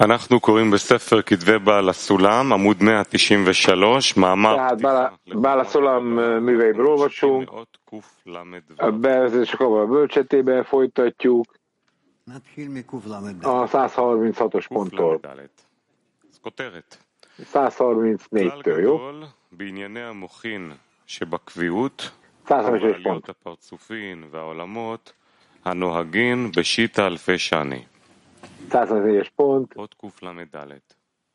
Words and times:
אנחנו 0.00 0.40
קוראים 0.40 0.70
בספר 0.70 1.22
כתבי 1.22 1.58
בעל 1.58 1.88
הסולם, 1.88 2.52
עמוד 2.52 2.82
193, 2.82 4.16
מאמר 4.16 4.56
Tehát 4.56 4.80
Bála, 4.80 5.34
Bála 5.34 5.64
Szolam 5.64 6.04
műveiből 6.40 6.86
olvasunk, 6.86 7.50
מאות 7.50 7.78
קל"ו. 7.84 8.00
a 8.76 8.90
bevezetések 8.90 9.60
a 9.60 9.86
bölcsetébe 9.86 10.64
folytatjuk 10.64 11.54
נתחיל 12.26 12.68
מקל"ד. 12.68 13.44
a 13.44 13.66
136-os 13.66 14.66
ponttól, 14.66 15.18
קל"ד. 15.22 15.48
אז 16.32 16.38
כותרת. 16.40 16.96
134-től, 17.52 18.62
כלל 18.62 18.80
jó? 18.80 18.96
גדול 18.96 19.24
בענייני 19.52 20.02
המוחין 20.02 20.72
שבקביעות, 21.06 22.10
136 22.50 22.56
ובעליות 22.68 23.24
pont. 23.24 23.28
הפרצופין 23.30 24.24
והעולמות 24.30 25.12
הנוהגים 25.64 26.50
בשיטה 26.56 27.06
אלפי 27.06 27.38
שני. 27.38 27.82
144-es 28.70 29.28
pont. 29.34 29.74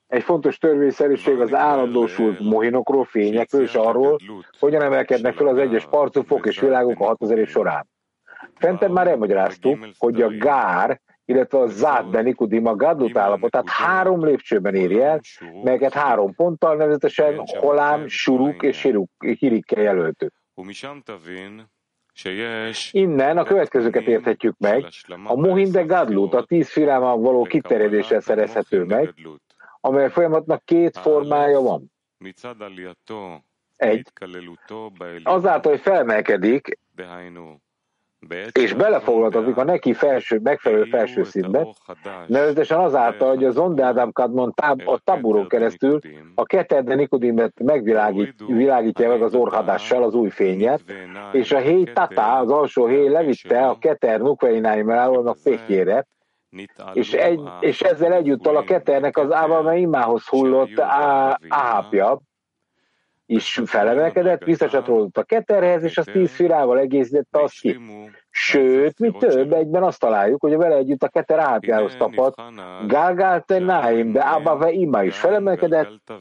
Egy 0.08 0.24
fontos 0.24 0.58
törvényszerűség 0.58 1.40
az 1.40 1.54
állandósult 1.54 2.40
mohinokról, 2.40 3.06
fényekről 3.06 3.62
és 3.62 3.74
arról, 3.76 4.18
hogyan 4.60 4.82
emelkednek 4.82 5.34
fel 5.34 5.48
az 5.48 5.58
egyes 5.58 5.86
parcufok 5.86 6.46
és 6.46 6.60
világok 6.60 7.00
a 7.00 7.06
6000 7.06 7.38
év 7.38 7.48
során. 7.48 7.90
Fentebb 8.56 8.92
már 8.92 9.08
elmagyaráztuk, 9.08 9.88
hogy 9.98 10.22
a 10.22 10.38
gár, 10.38 11.02
illetve 11.26 11.60
a 11.60 11.68
zárt 11.68 12.10
Benikudima 12.10 12.76
gaddut 12.76 13.18
állapotát 13.18 13.70
három 13.70 14.26
lépcsőben 14.26 14.76
éri 14.76 15.02
el, 15.02 15.20
melyeket 15.64 15.94
három 15.94 16.34
ponttal, 16.36 16.76
nevezetesen 16.76 17.44
Holám, 17.60 18.08
Suruk 18.08 18.64
és 18.64 18.88
Hirikkel 19.18 19.84
jelöltük. 19.84 20.34
Innen 22.92 23.38
a 23.38 23.44
következőket 23.44 24.08
érthetjük 24.08 24.56
meg. 24.58 24.86
A 25.24 25.36
Mohinde 25.36 25.82
Gadlut 25.82 26.34
a 26.34 26.44
tíz 26.44 26.70
firámán 26.70 27.22
való 27.22 27.44
kiterjedéssel 27.44 28.22
szerezhető 28.22 28.84
meg, 28.84 29.14
amely 29.82 30.06
a 30.06 30.10
folyamatnak 30.10 30.66
két 30.66 30.98
formája 30.98 31.60
van. 31.60 31.92
Egy, 33.76 34.08
azáltal, 35.24 35.72
hogy 35.72 35.82
felmelkedik, 35.82 36.80
és 38.52 38.74
belefoglaltatik 38.74 39.58
a 39.58 39.64
neki 39.64 39.94
felső, 39.94 40.40
megfelelő 40.44 40.84
felső 40.84 41.24
szintbe, 41.24 41.68
nevezetesen 42.28 42.80
azáltal, 42.80 43.30
hogy 43.30 43.44
az 43.44 43.58
Onde 43.58 43.86
Adam 43.86 44.12
Kadmon 44.12 44.54
táb, 44.54 44.82
a 44.86 45.00
taburon 45.04 45.48
keresztül 45.48 46.00
a 46.36 46.46
Keterde 46.46 46.96
Nikodimet 46.96 47.60
megvilágítja 47.64 49.10
meg 49.10 49.22
az 49.22 49.34
orhadással 49.34 50.04
az 50.04 50.14
új 50.14 50.30
fényet, 50.30 50.82
és 51.32 51.52
a 51.52 51.58
héj 51.58 51.84
Tata, 51.84 52.38
az 52.38 52.52
alsó 52.52 52.86
héj 52.86 53.08
levitte 53.08 53.68
a 53.68 53.78
Keter 53.78 54.20
Nukveináim 54.20 54.92
állónak 54.92 55.38
fékjére, 55.38 56.06
és, 56.94 57.14
egy, 57.14 57.42
és 57.60 57.82
ezzel 57.82 58.14
egyúttal 58.14 58.56
a 58.56 58.64
Keternek 58.64 59.18
az 59.18 59.32
Ávame 59.32 59.78
imához 59.78 60.28
hullott 60.28 60.80
áhápja 61.50 62.20
is 63.30 63.62
felemelkedett, 63.66 64.44
visszacsatolódott 64.44 65.18
a 65.18 65.24
Keterhez, 65.24 65.84
és 65.84 65.98
az 65.98 66.06
tíz 66.12 66.32
firával 66.32 66.80
egészítette 66.80 67.42
azt 67.42 67.60
ki. 67.60 67.80
Sőt, 68.30 69.00
mi 69.00 69.12
több, 69.20 69.54
egyben 69.54 69.84
azt 69.84 70.00
találjuk, 70.00 70.42
hogy 70.42 70.56
vele 70.56 70.76
együtt 70.76 71.04
a 71.04 71.08
Keter 71.08 71.40
áhápjához 71.40 71.96
tapadt, 71.96 72.42
Gálgálte 72.88 73.60
Náim, 73.60 74.12
de 74.12 74.20
Abba 74.20 74.70
Ima 74.70 75.04
is 75.04 75.18
felemelkedett, 75.18 76.12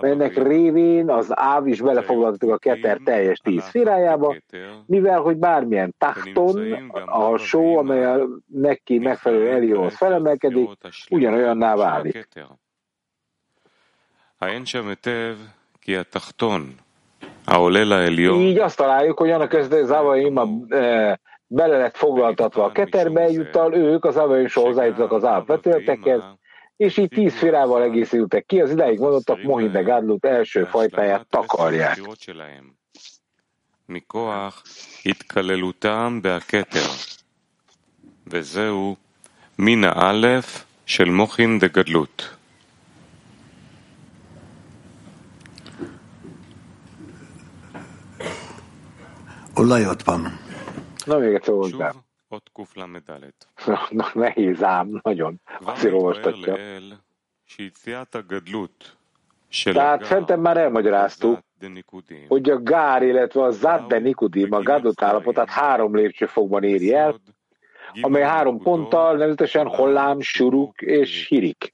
melynek 0.00 0.36
révén 0.36 1.10
az 1.10 1.38
Áv 1.38 1.66
is 1.66 1.80
belefoglaltuk 1.80 2.50
a 2.50 2.58
Keter 2.58 2.98
teljes 3.04 3.38
tíz 3.38 3.68
firájába, 3.68 4.36
mivel 4.86 5.20
hogy 5.20 5.36
bármilyen 5.36 5.94
tachton, 5.98 6.72
a 6.88 7.00
alsó, 7.04 7.78
amely 7.78 8.04
a 8.04 8.26
neki 8.46 8.98
megfelelő 8.98 9.50
Elióhoz 9.50 9.96
felemelkedik, 9.96 10.68
ugyanolyanná 11.10 11.76
válik. 11.76 12.28
העין 15.87 16.03
שם 16.03 16.13
היטב 16.13 16.13
כי 16.13 16.17
התחתון 16.17 16.73
העולה 17.47 17.83
לעליון 17.83 18.41
Így 18.41 18.59
azt 18.59 18.77
találjuk, 18.77 19.19
hogy 19.19 19.31
annak 19.31 19.49
között 19.49 19.81
az 19.81 19.91
Avaima 19.91 20.47
e, 20.69 21.19
bele 21.47 21.77
lett 21.77 21.97
foglaltatva 21.97 22.63
a 22.65 22.71
Keterbe, 22.71 23.21
egyúttal 23.21 23.73
ők 23.73 24.05
az 24.05 24.17
Avaim 24.17 24.45
is 24.45 24.53
hozzájutottak 24.53 25.11
az 25.11 25.23
Áv 25.23 25.45
vetületekhez, 25.45 26.21
és 26.77 26.97
így 26.97 27.09
tíz 27.09 27.33
firával 27.33 27.83
egészültek 27.83 28.45
ki, 28.45 28.61
az 28.61 28.71
idáig 28.71 28.99
mondottak 28.99 29.43
Mohin 29.43 29.71
de 29.71 29.81
Gadlut 29.81 30.25
első 30.25 30.63
fajtáját 30.63 31.27
takarják. 31.29 31.91
הספירות 31.91 32.19
שלהם, 32.19 32.71
מכוח 33.89 34.63
התקללותם 35.05 36.19
בהכתר, 36.21 36.89
וזהו 38.27 38.95
מן 39.59 39.83
האלף 39.83 40.65
של 40.85 41.09
מוחין 41.09 41.59
דגדלות. 41.59 42.35
אולי 49.67 49.85
עוד 49.85 50.01
פעם. 50.01 50.21
Na 51.07 51.17
még 51.19 51.33
egyszer 51.35 51.45
שוב, 51.45 51.81
hozzá. 51.81 51.91
עוד 52.27 52.49
קל"ד. 52.53 53.13
Na, 53.67 53.79
na, 53.91 54.05
nehéz 54.15 54.63
ám, 54.63 54.99
nagyon. 55.05 55.33
כבר 55.59 55.71
Azért 55.73 55.93
נתבהר 55.93 56.13
olvastatja. 56.13 56.47
לאל 56.47 56.93
שיציאת 57.45 58.15
הגדלות 58.15 58.95
של 59.49 59.73
Tehát 59.73 59.99
הגר 60.01 60.07
fentebb 60.07 60.39
már 60.39 60.57
elmagyaráztuk, 60.57 61.37
זת 61.39 61.43
דניקודים, 61.59 62.25
hogy 62.27 62.49
a 62.49 62.57
Gár, 62.57 63.01
illetve 63.03 63.43
a 63.43 63.51
Zad 63.51 63.87
de 63.87 63.99
Nikudim 63.99 64.53
a 64.53 64.61
Gadlut 64.61 65.01
állapotát 65.01 65.49
három 65.49 65.95
lépcsőfokban 65.95 66.63
éri 66.63 66.93
el, 66.93 67.11
סוד, 67.11 67.21
ג' 67.93 68.03
amely 68.05 68.21
három 68.23 68.55
נקודות, 68.55 68.89
ponttal, 68.89 69.17
nevezetesen 69.17 69.67
Hollám, 69.67 70.17
Suruk 70.21 70.81
és 70.81 71.27
Hirik 71.27 71.73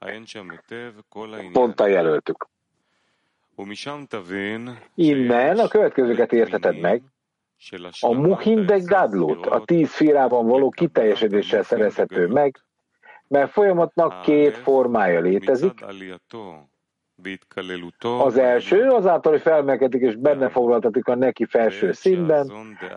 עיין 0.00 0.26
שם 0.26 0.50
היטב 0.50 0.92
כל 1.08 1.34
העניין. 1.34 1.52
ponttal 1.52 1.88
jelöltük. 1.88 2.46
ומשם 3.58 4.04
תבין 4.08 4.68
Innen 4.96 5.58
a 5.58 5.68
következőket 5.68 6.32
értheted 6.32 6.80
meg. 6.80 7.02
a 7.99 8.13
muhindek 8.13 8.83
gádlót 8.83 9.45
a 9.45 9.63
tíz 9.65 9.89
szférában 9.89 10.47
való 10.47 10.69
kiteljesedéssel 10.69 11.63
szerezhető 11.63 12.27
meg, 12.27 12.59
mert 13.27 13.51
folyamatnak 13.51 14.21
két 14.21 14.57
formája 14.57 15.19
létezik. 15.19 15.85
Az 18.01 18.37
első 18.37 18.87
azáltal, 18.87 19.31
hogy 19.31 19.41
felmelkedik 19.41 20.01
és 20.01 20.15
benne 20.15 20.49
foglaltatik 20.49 21.07
a 21.07 21.15
neki 21.15 21.45
felső 21.45 21.91
színben, 21.91 22.51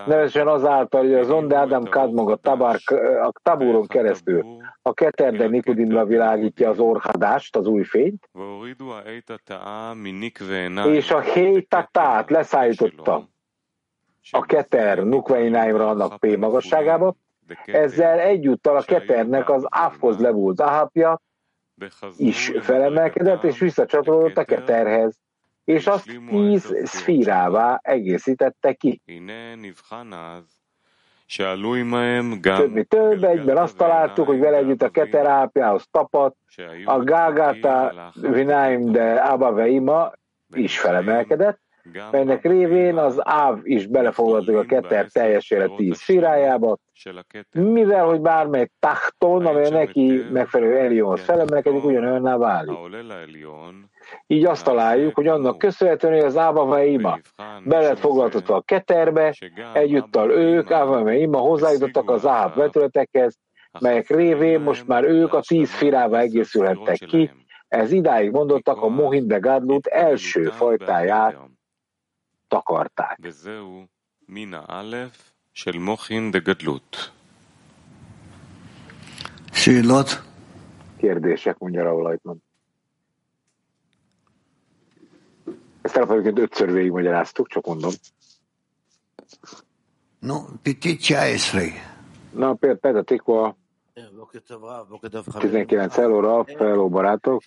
nevezetesen 0.07 0.49
azáltal, 0.49 1.01
hogy 1.01 1.15
az 1.15 1.31
Onde 1.31 1.59
Adam 1.59 1.85
Kadmog 1.85 2.31
a, 2.31 2.37
tabár, 2.37 2.79
a 3.23 3.33
tabúron 3.43 3.87
keresztül. 3.87 4.45
A 4.83 4.93
Keterde 4.93 5.49
Nikodimra 5.49 6.05
világítja 6.05 6.71
az 6.71 6.79
orhadást, 6.79 7.57
az 7.57 7.67
új 7.67 7.85
fényt, 7.85 8.29
és 10.87 11.11
a 11.11 11.21
hét 11.21 11.35
héjtatát 11.35 12.31
leszállította 12.31 13.29
a 14.31 14.44
Keter 14.47 15.05
Nukveináimra 15.05 15.89
annak 15.89 16.19
P 16.19 16.37
magasságába, 16.37 17.15
ezzel 17.66 18.19
egyúttal 18.19 18.77
a 18.77 18.83
Keternek 18.83 19.50
az 19.50 19.66
Ávhoz 19.69 20.19
levult 20.19 20.61
Ahapja 20.61 21.21
is 22.16 22.53
felemelkedett 22.61 23.43
és 23.43 23.59
visszacsatolódott 23.59 24.37
a 24.37 24.44
Keterhez, 24.44 25.19
és 25.65 25.87
azt 25.87 26.21
tíz 26.28 26.77
szfírává 26.84 27.81
egészítette 27.83 28.72
ki. 28.72 29.00
Többi 32.56 32.84
több, 32.84 33.25
egyben 33.25 33.56
azt 33.56 33.77
találtuk, 33.77 34.27
hogy 34.27 34.39
vele 34.39 34.56
együtt 34.56 34.83
a 34.83 34.89
Keter 34.89 35.27
Ápjához 35.27 35.87
tapadt, 35.91 36.37
a 36.84 36.99
Gágáta 36.99 38.10
Vináim 38.15 38.93
de 38.93 39.12
Abaveima 39.12 40.12
is 40.55 40.78
felemelkedett, 40.78 41.60
melynek 42.10 42.44
révén 42.44 42.97
az 42.97 43.19
Áv 43.21 43.59
is 43.62 43.87
belefoglaltuk 43.87 44.56
a 44.56 44.62
Keter 44.62 45.06
teljesére 45.12 45.66
tíz 45.76 46.03
firájába, 46.03 46.76
mivel 47.53 48.04
hogy 48.04 48.21
bármely 48.21 48.69
tachton, 48.78 49.47
amely 49.47 49.71
neki 49.71 50.27
megfelelő 50.32 50.77
Elionhoz 50.77 51.21
felemelkedik, 51.21 51.84
ugyanolyanná 51.84 52.36
válik. 52.36 52.77
Így 54.27 54.45
azt 54.45 54.65
találjuk, 54.65 55.15
hogy 55.15 55.27
annak 55.27 55.59
köszönhetően, 55.59 56.15
hogy 56.15 56.24
az 56.24 56.36
Ábavaima 56.36 57.18
be 57.65 57.78
lett 57.78 57.98
foglaltatva 57.98 58.54
a 58.57 58.60
Keterbe, 58.60 59.34
egyúttal 59.72 60.30
ők, 60.30 60.71
Ábavaima 60.71 61.39
hozzájutottak 61.39 62.10
az 62.10 62.27
Áv 62.27 62.54
vetületekhez, 62.54 63.39
melyek 63.80 64.09
révén 64.09 64.60
most 64.60 64.86
már 64.86 65.04
ők 65.04 65.34
a 65.34 65.41
tíz 65.41 65.71
firába 65.71 66.18
egészülhettek 66.18 66.98
ki, 66.98 67.30
ez 67.68 67.92
idáig 67.92 68.30
mondottak 68.30 68.83
a 68.83 68.89
Mohin 68.89 69.27
de 69.27 69.39
Gadlut 69.39 69.86
első 69.86 70.45
fajtáját 70.45 71.36
takarták. 72.48 73.18
Sérlat? 79.50 80.22
Kérdések, 80.97 81.59
mondja 81.59 81.83
Raúl 81.83 82.06
Ajtman. 82.06 82.42
Ezt 85.83 85.97
alapvetően 85.97 86.39
ötször 86.39 86.72
végigmagyaráztuk, 86.72 87.48
csak 87.48 87.66
mondom. 87.66 87.91
No, 90.18 90.44
petit 90.62 91.03
csájszré. 91.03 91.72
Na, 92.30 92.54
például 92.54 92.97
a 92.97 93.03
tikva 93.03 93.56
19 95.39 95.97
elóra, 95.98 96.44
feló 96.44 96.89
barátok 96.89 97.42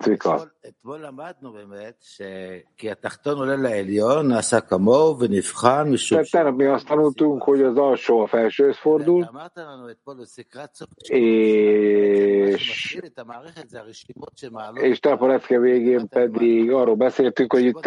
hello 0.00 0.16
Rav, 0.24 0.48
hello 0.60 1.12
barátok, 1.14 1.46
Cvika. 1.46 1.50
Tegnap 6.30 6.56
mi 6.56 6.64
azt 6.64 6.86
tanultunk, 6.86 7.42
hogy 7.42 7.62
az 7.62 7.76
alsó 7.76 8.20
a 8.20 8.26
felsőhöz 8.26 8.76
fordul, 8.78 9.30
és, 11.08 12.94
és 14.74 15.00
tegnap 15.00 15.22
a 15.22 15.26
lecke 15.26 15.58
végén 15.58 16.08
pedig 16.08 16.70
arról 16.72 16.94
beszéltünk, 16.94 17.52
hogy 17.52 17.64
itt 17.64 17.86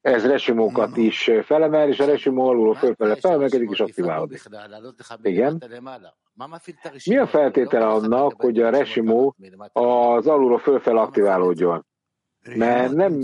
ez 0.00 0.26
resimókat 0.26 0.96
is 0.96 1.30
felemel, 1.42 1.88
és 1.88 2.00
a 2.00 2.04
resimó 2.04 2.48
alulról 2.48 2.74
fölfele 2.74 3.16
felemelkedik 3.16 3.70
és 3.70 3.80
aktiválódik. 3.80 4.42
Igen. 5.22 5.62
Mi 7.06 7.16
a 7.16 7.26
feltétele 7.26 7.86
annak, 7.86 8.40
hogy 8.40 8.60
a 8.60 8.70
resimó 8.70 9.34
az 9.72 10.26
alulról 10.26 10.58
fölfele 10.58 11.00
aktiválódjon? 11.00 11.86
Mert 12.54 12.92
nem... 12.92 13.20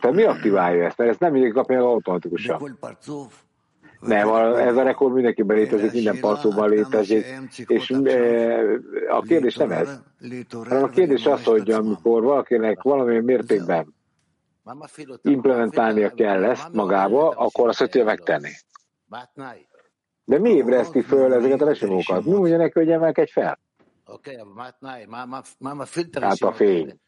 Tehát 0.00 0.12
mi 0.12 0.22
aktiválja 0.22 0.84
ezt? 0.84 0.98
Mert 0.98 1.10
ezt 1.10 1.20
nem 1.20 1.32
mindig 1.32 1.52
kapja 1.52 1.80
automatikusan. 1.80 2.78
Nem, 4.00 4.28
ez 4.56 4.76
a 4.76 4.82
rekord 4.82 5.14
mindenkiben 5.14 5.56
létezik, 5.56 5.92
minden 5.92 6.20
parcóban 6.20 6.68
létezik, 6.68 7.26
és 7.66 7.90
a 9.10 9.20
kérdés 9.20 9.56
nem 9.56 9.70
ez, 9.70 10.00
hanem 10.52 10.82
a 10.82 10.88
kérdés 10.88 11.26
az, 11.26 11.44
hogy 11.44 11.70
amikor 11.70 12.22
valakinek 12.22 12.82
valamilyen 12.82 13.24
mértékben 13.24 13.94
implementálnia 15.22 16.10
kell 16.10 16.44
ezt 16.44 16.72
magába, 16.72 17.28
akkor 17.28 17.68
azt 17.68 17.78
tudja 17.78 18.04
megtenni. 18.04 18.50
De 20.30 20.38
mi 20.38 20.50
ébreszti 20.50 21.02
föl 21.02 21.34
ezeket 21.34 21.60
a 21.60 21.64
resimókat? 21.64 22.24
Mi 22.24 22.30
mondja 22.32 22.56
neki, 22.56 22.78
hogy 22.78 22.90
emelkedj 22.90 23.30
fel? 23.30 23.58
Hát 26.22 26.40
a 26.40 26.52
fény. 26.52 27.00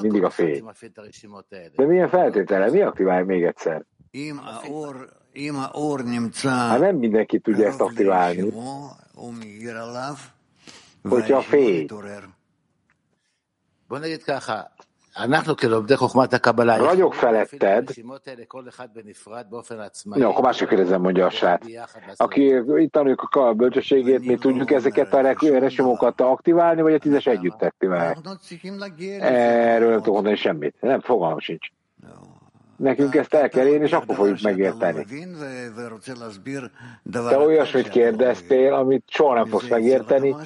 Mindig 0.00 0.22
a 0.24 0.30
fény. 0.30 0.64
De 1.76 1.86
milyen 1.86 2.08
feltétele? 2.08 2.70
Mi 2.70 2.80
aktiválja 2.82 3.24
még 3.24 3.42
egyszer? 3.44 3.84
Hát 6.68 6.80
nem 6.80 6.96
mindenki 6.96 7.38
tudja 7.40 7.66
ezt 7.66 7.80
aktiválni. 7.80 8.52
Hogyha 11.02 11.36
a 11.36 11.42
fény. 11.42 11.86
Vagyok 16.84 17.14
feletted. 17.14 17.90
Jó, 20.14 20.30
akkor 20.30 20.44
másik 20.44 20.68
kérdezem, 20.68 21.00
mondja 21.00 21.26
a 21.26 21.30
sát. 21.30 21.64
Aki 22.16 22.54
itt 22.76 22.92
tanuljuk 22.92 23.22
a 23.22 23.52
bölcsességét, 23.52 24.24
mi 24.26 24.36
tudjuk 24.36 24.70
ezeket 24.70 25.14
a 25.14 25.20
resimókat 25.58 26.20
aktiválni, 26.20 26.82
vagy 26.82 26.94
a 26.94 26.98
tízes 26.98 27.26
együtt 27.26 27.62
aktiválni? 27.62 28.20
Erről 29.20 29.88
nem 29.90 29.98
tudok 29.98 30.14
mondani 30.14 30.36
semmit. 30.36 30.74
Nem, 30.80 31.00
fogalmam 31.00 31.38
sincs. 31.38 31.68
Nekünk 32.76 33.14
ezt 33.14 33.34
el 33.34 33.48
kell 33.48 33.66
érni, 33.66 33.84
és 33.84 33.92
akkor 33.92 34.14
fogjuk 34.14 34.40
megérteni. 34.40 35.06
Te 37.12 37.38
olyasmit 37.38 37.88
kérdeztél, 37.88 38.72
amit 38.74 39.04
soha 39.06 39.34
nem 39.34 39.46
fogsz 39.46 39.68
megérteni, 39.68 40.36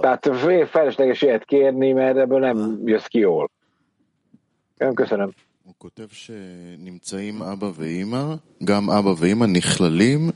tehát 0.00 0.28
felesleges 0.70 1.22
ilyet 1.22 1.44
kérni, 1.44 1.92
mert 1.92 2.16
ebből 2.16 2.38
nem 2.38 2.80
jössz 2.84 3.06
ki 3.06 3.18
jól. 3.18 3.50
köszönöm. 4.94 5.30
הוא 5.64 5.74
כותב 5.78 6.06
שנמצאים 6.12 7.42
אבא 7.42 7.70
ואימא, 7.74 8.34
גם 8.64 8.90
אבא 8.90 9.14
ואימא 9.18 9.46
נכללים 9.46 10.30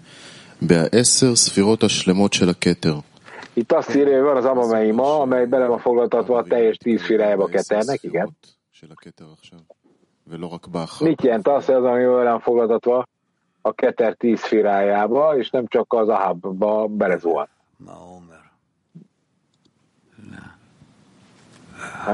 בעשר 0.62 1.34
ספירות 1.34 1.82
השלמות 1.82 2.32
של 2.32 2.49
הכתר. 2.49 2.94
Itt 3.56 3.72
azt 3.72 3.94
írja, 3.94 4.14
hogy 4.14 4.25
van 4.25 4.37
az 4.37 4.44
amameima, 4.44 5.20
amely 5.20 5.46
bele 5.46 5.66
van 5.66 5.78
foglaltatva 5.78 6.38
a 6.38 6.43
teljes 6.43 6.76
tíz 6.76 7.02
firájába 7.02 7.46
keternek, 7.46 8.02
igen. 8.02 8.37
Mit 11.00 11.22
jelent 11.22 11.49
az, 11.49 11.64
hogy 11.64 11.75
az, 11.75 11.84
ami 11.84 12.05
bele 12.05 12.31
van 12.31 12.40
foglaltatva 12.40 13.06
a 13.62 13.72
keter 13.72 14.14
tíz 14.14 14.44
firájába, 14.44 15.37
és 15.37 15.50
nem 15.50 15.66
csak 15.66 15.93
az 15.93 16.08
ahabba 16.08 16.87
belezuhan? 16.87 17.49
Hát 17.87 18.27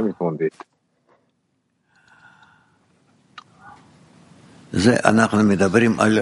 Mit 0.01 0.21
mond 0.21 0.41
itt? 0.41 0.63
זה 4.73 4.95
אנחנו 5.05 5.43
מדברים 5.43 5.99
על 5.99 6.19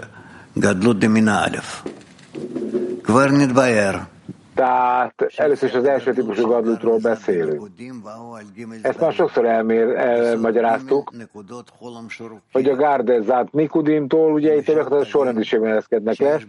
גדלות 0.59 0.99
דמינה 0.99 1.45
א'. 1.45 1.57
כבר 3.03 3.27
נתבהר 3.27 3.99
tehát 4.55 5.25
először 5.35 5.69
is 5.69 5.75
az 5.75 5.85
első 5.85 6.13
típusú 6.13 6.47
gadlutról 6.47 6.97
beszélünk. 6.97 7.69
Ezt 8.81 8.99
már 8.99 9.13
sokszor 9.13 9.45
elmér, 9.45 9.87
elmagyaráztuk, 9.87 11.11
hogy 12.51 12.69
a 12.69 12.75
Gárdezát 12.75 13.51
Nikudimtól 13.51 14.33
ugye 14.33 14.55
itt 14.55 14.67
a 14.67 15.05
sorrendiségben 15.05 15.71
ereszkednek 15.71 16.17
le, 16.17 16.39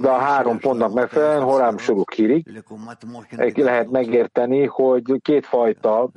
de 0.00 0.08
a 0.08 0.18
három 0.18 0.58
pontnak 0.58 0.92
megfelelően 0.92 1.42
Horám 1.42 1.78
Suruk 1.78 2.12
hírig 2.12 2.62
ki 3.52 3.62
lehet 3.62 3.90
megérteni, 3.90 4.66
hogy 4.66 5.20
kétfajta 5.22 6.10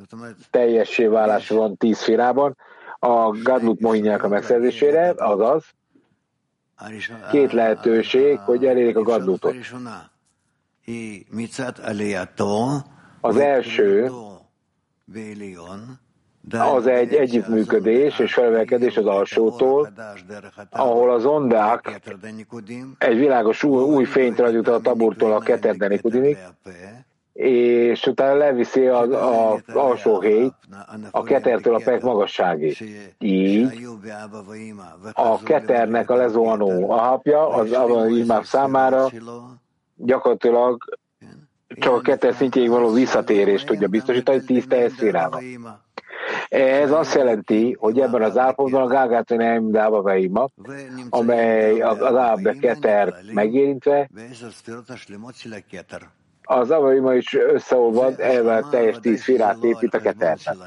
teljessé 0.52 1.06
válás 1.06 1.50
van 1.50 1.78
tíz 1.78 2.02
félában, 2.02 2.58
a 3.00 3.38
Gadlut 3.44 3.80
Mohinyák 3.80 4.24
a 4.24 4.28
megszerzésére, 4.28 5.14
azaz 5.18 5.66
két 7.32 7.52
lehetőség, 7.52 8.40
hogy 8.40 8.66
elérjék 8.66 8.98
a 8.98 9.02
Gadlutot. 9.02 9.56
Az 13.22 13.38
első 13.38 14.12
az 16.50 16.88
egy 16.88 17.14
együttműködés 17.14 18.20
és 18.20 18.34
felvelkedés 18.34 18.98
az 18.98 19.06
alsótól, 19.06 19.94
ahol 20.70 21.12
az 21.12 21.26
ondák 21.26 22.02
egy 22.98 23.18
világos 23.18 23.64
új, 23.64 23.84
új 23.84 24.06
fényt 24.06 24.40
adjuk 24.40 24.68
a 24.68 24.80
taburtól 24.80 25.34
a 25.34 25.40
keterdenikudimig, 25.40 26.38
és 27.34 28.06
utána 28.06 28.38
leviszi 28.38 28.86
az, 28.86 29.10
az 29.10 29.76
alsó 29.76 30.20
héjt 30.20 30.54
a 31.12 31.24
ketertől 31.24 31.76
a 31.76 31.82
pek 31.84 32.02
magasságig. 32.02 32.84
Így 33.20 33.88
a 35.14 35.44
keternek 35.44 36.10
a 36.10 36.16
lezuhanó 36.16 36.92
ahapja 36.92 37.48
az 37.48 37.72
Abba 37.72 38.44
számára 38.44 39.10
gyakorlatilag 39.96 40.98
csak 41.68 41.94
a 41.94 42.02
kettes 42.02 42.36
szintjéig 42.36 42.70
való 42.70 42.92
visszatérést 42.92 43.66
tudja 43.66 43.88
biztosítani 43.88 44.44
tíz 44.44 44.66
teljes 44.68 44.92
szférában. 44.92 45.44
Ez 46.50 46.92
azt 46.92 47.16
jelenti, 47.16 47.76
hogy 47.80 48.00
ebben 48.00 48.22
az 48.22 48.38
állapotban 48.38 48.82
a 48.82 48.88
Gágáton 48.88 49.40
Emdába 49.40 50.02
Veima, 50.02 50.50
amely 51.10 51.82
az 51.82 52.16
Ábe 52.16 52.54
Keter 52.54 53.16
megérintve, 53.32 54.10
az 56.44 56.72
Avaima 56.72 57.14
is 57.14 57.34
összeolvad, 57.34 58.20
elvel 58.20 58.68
teljes 58.70 59.00
tíz 59.00 59.24
firát 59.24 59.64
épít 59.64 59.94
a 59.94 60.00
Keterben. 60.00 60.58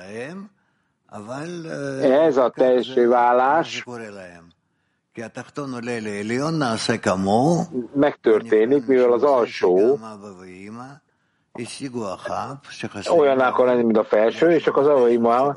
Ez 2.03 2.37
a 2.37 2.51
teljes 2.51 2.95
válás 2.95 3.85
megtörténik, 7.95 8.87
mivel 8.87 9.13
az 9.13 9.23
alsó. 9.23 9.99
olyan 13.09 13.41
akar 13.41 13.67
lenni, 13.67 13.83
mint 13.83 13.97
a 13.97 14.05
felső, 14.05 14.51
és 14.51 14.67
akkor 14.67 14.83
az 14.83 14.89
avaima 14.89 15.57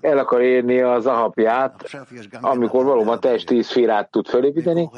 el 0.00 0.18
akar 0.18 0.40
érni 0.40 0.80
az 0.80 1.06
ahapját, 1.06 1.90
amikor 2.40 2.84
valóban 2.84 3.20
teljes 3.20 3.44
tíz 3.44 3.70
férát 3.70 4.10
tud 4.10 4.26
felépíteni, 4.28 4.90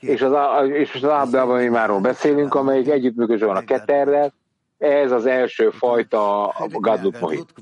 és 0.00 0.22
az, 0.22 0.32
és 0.68 0.94
az 0.94 1.04
ahapjában 1.04 2.02
beszélünk, 2.02 2.54
amelyik 2.54 2.88
együttműködés 2.88 3.42
van 3.42 3.56
a 3.56 3.64
keterrel, 3.64 4.32
ez 4.78 5.12
az 5.12 5.26
első 5.26 5.70
fajta 5.70 6.48
a 6.48 6.68
gadlut 6.70 7.20
mohit. 7.20 7.54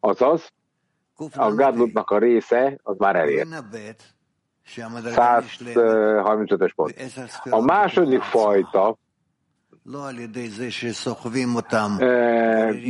Azaz, 0.00 0.52
a 1.36 1.54
gadlutnak 1.54 2.10
a 2.10 2.18
része, 2.18 2.78
az 2.82 2.96
már 2.98 3.16
elért. 3.16 3.48
135-ös 4.76 6.72
pont. 6.74 6.94
A 7.50 7.60
második 7.60 8.22
fajta 8.22 8.96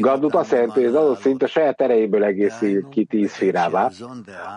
Gadlut 0.01 0.35
azt 0.35 0.51
jelenti, 0.51 0.85
hogy 0.85 0.85
az 0.85 0.95
adott 0.95 1.21
szint 1.21 1.43
a 1.43 1.47
saját 1.47 1.81
erejéből 1.81 2.25
egészít 2.25 2.89
ki 2.89 3.05
tíz 3.05 3.33
férává. 3.33 3.91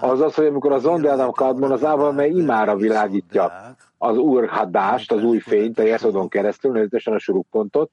Az 0.02 0.36
hogy 0.36 0.46
amikor 0.46 0.72
az 0.72 0.82
Zondeadam 0.82 1.32
Kadmon 1.32 1.72
az 1.72 1.84
Ával, 1.84 2.12
mely 2.12 2.30
imára 2.30 2.76
világítja 2.76 3.76
az 3.98 4.18
úr 4.18 4.48
hadást, 4.50 5.12
az 5.12 5.24
új 5.24 5.40
fényt 5.40 5.80
a 5.80 5.84
Jeszodon 5.84 6.30
keresztül, 6.30 6.72
nevezetesen 6.72 7.14
a 7.14 7.20
surukpontot, 7.20 7.92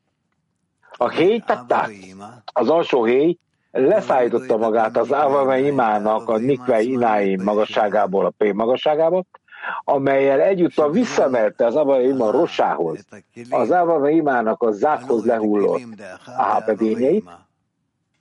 a 0.97 1.09
héj 1.09 1.43
tettát, 1.47 1.91
az 2.53 2.69
alsó 2.69 3.05
héj 3.05 3.39
leszállította 3.71 4.57
magát 4.57 4.97
az 4.97 5.11
Avame 5.11 5.59
imának 5.59 6.29
a 6.29 6.37
Nikvei 6.37 6.91
Ináim 6.91 7.43
magasságából 7.43 8.27
a 8.27 8.33
P 8.37 8.53
magasságába, 8.53 9.25
amelyel 9.85 10.41
egyúttal 10.41 10.91
visszamelte 10.91 11.67
az 11.67 11.77
Abba 11.77 12.01
Ima 12.01 12.31
rosához, 12.31 13.05
az 13.51 13.71
Abba 13.71 14.09
Imának 14.09 14.63
a 14.63 14.73
zákhoz 14.73 15.25
lehullott 15.25 15.81
ápedényeit, 16.37 17.29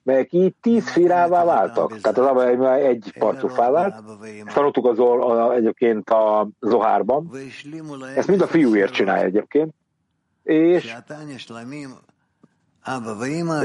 melyek 0.04 0.34
így 0.34 0.56
tíz 0.62 0.89
firává 0.89 1.44
váltak. 1.44 2.00
Tehát 2.00 2.18
az 2.18 2.25
Abba 2.25 2.75
egy 2.75 3.13
parcufá 3.20 3.70
vált. 3.70 3.96
Tanultuk 4.54 4.86
az, 4.86 5.00
a, 5.00 5.54
egyébként 5.54 6.10
a 6.10 6.48
Zohárban. 6.60 7.32
Ezt 8.16 8.27
mind 8.27 8.42
a 8.42 8.48
fiúért 8.48 8.94
csinálja 8.94 9.24
egyébként. 9.24 9.74
És 10.44 10.96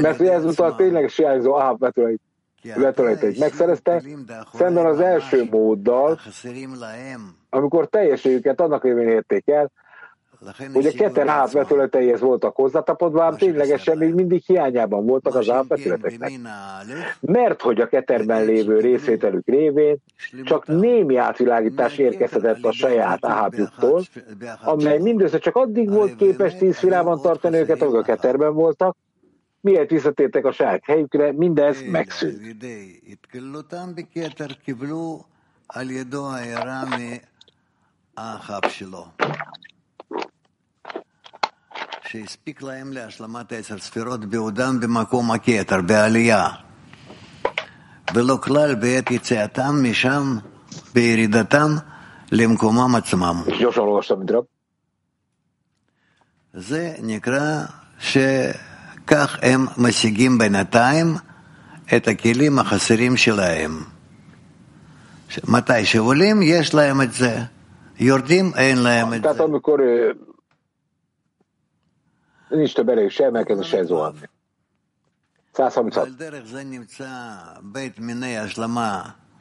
mert 0.00 0.20
ez 0.20 0.44
utal 0.44 0.76
tényleges 0.76 1.16
hiányzó 1.16 1.58
áh 1.58 1.76
vetületeit 2.74 3.38
megszerezte, 3.38 4.02
szemben 4.54 4.86
az 4.86 5.00
első 5.00 5.48
móddal, 5.50 6.18
amikor 7.50 7.88
teljességüket 7.88 8.60
annak 8.60 8.84
révén 8.84 9.08
érték 9.08 9.48
el, 9.48 9.70
hogy 10.72 10.86
a 10.86 10.90
ketten 10.90 11.28
átvetületeihez 11.28 12.20
voltak 12.20 12.56
hozzátapodva, 12.56 13.24
ám 13.24 13.36
ténylegesen 13.36 13.98
még 13.98 14.14
mindig 14.14 14.42
hiányában 14.46 15.06
voltak 15.06 15.34
az 15.34 15.50
átvetületeknek. 15.50 16.32
Mert 17.20 17.62
hogy 17.62 17.80
a 17.80 17.86
keterben 17.86 18.44
lévő 18.44 18.80
részvételük 18.80 19.46
révén 19.46 19.96
csak 20.44 20.66
némi 20.66 21.16
átvilágítás 21.16 21.98
érkezhetett 21.98 22.64
a 22.64 22.72
saját 22.72 23.26
áhábjuktól, 23.26 24.02
amely 24.64 24.98
mindössze 24.98 25.38
csak 25.38 25.56
addig 25.56 25.90
volt 25.90 26.16
képes 26.16 26.56
tíz 26.56 26.78
filában 26.78 27.20
tartani 27.20 27.56
őket, 27.56 27.82
ahol 27.82 27.98
a 27.98 28.02
keterben 28.02 28.54
voltak, 28.54 28.96
miért 29.62 29.90
visszatértek 29.90 30.44
a 30.44 30.52
saját 30.52 30.84
helyükre, 30.84 31.32
mindez 31.32 31.76
megszűnt. 31.90 32.40
שהספיק 42.04 42.62
להם 42.62 42.92
להשלמת 42.92 43.52
עשר 43.52 43.78
ספירות 43.78 44.24
בעודם 44.24 44.80
במקום 44.80 45.30
הכתר, 45.30 45.80
בעלייה, 45.80 46.48
ולא 48.14 48.36
כלל 48.42 48.74
בעת 48.74 49.10
יציאתם 49.10 49.72
משם, 49.82 50.36
בירידתם 50.94 51.70
למקומם 52.32 52.94
עצמם. 52.94 53.42
זה 56.52 56.94
נקרא 57.02 57.64
שכך 59.01 59.39
הם 59.41 59.65
משיגים 59.77 60.37
בינתיים 60.37 61.07
את 61.95 62.07
הכלים 62.07 62.59
החסרים 62.59 63.17
שלהם. 63.17 63.71
מתי 65.47 65.85
שעולים 65.85 66.41
יש 66.41 66.73
להם 66.73 67.01
את 67.01 67.13
זה, 67.13 67.39
יורדים 67.99 68.51
אין 68.55 68.77
להם 68.77 69.13
את 69.13 69.21
זה. 69.23 69.29
nincs 72.51 72.73
több 72.73 72.89
erejük 72.89 73.11
se 73.11 73.25
emelkedni, 73.25 73.63
se 73.63 73.83
zuhanni. 73.83 74.29
136. 75.53 76.07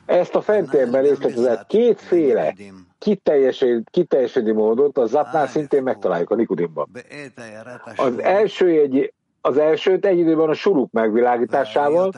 Ezt 0.06 0.34
a 0.34 0.40
fentérben 0.40 1.02
részletezett 1.02 1.66
kétféle 1.66 2.54
kiteljesedő 3.90 4.54
módot 4.54 4.98
a 4.98 5.06
zapnál 5.06 5.46
szintén 5.46 5.82
megtaláljuk 5.82 6.30
a 6.30 6.34
Nikodimban. 6.34 6.88
Az 7.96 8.18
első 8.18 8.66
egy 8.66 9.12
az 9.41 9.57
elsőt 9.57 10.05
egy 10.05 10.17
időben 10.17 10.49
a 10.49 10.53
suruk 10.53 10.91
megvilágításával, 10.91 12.11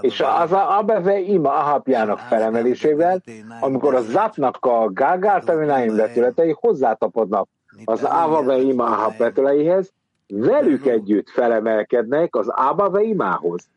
és 0.00 0.20
az 0.20 0.52
Abeve 0.52 1.18
Ima 1.18 1.54
Ahapjának 1.54 2.18
felemelésével, 2.18 3.22
amikor 3.60 3.94
a 3.94 4.00
Zapnak 4.00 4.56
a 4.60 4.90
Gágáltavináim 4.92 5.96
vetületei 5.96 6.56
hozzátapadnak 6.60 7.48
az 7.84 8.04
Avave 8.04 8.56
Ima 8.58 8.84
Ahap 8.84 9.16
vetületeihez, 9.16 9.92
velük 10.28 10.86
együtt 10.86 11.28
felemelkednek 11.28 12.36
az 12.36 12.46
Ába 12.50 13.00
imához. 13.00 13.68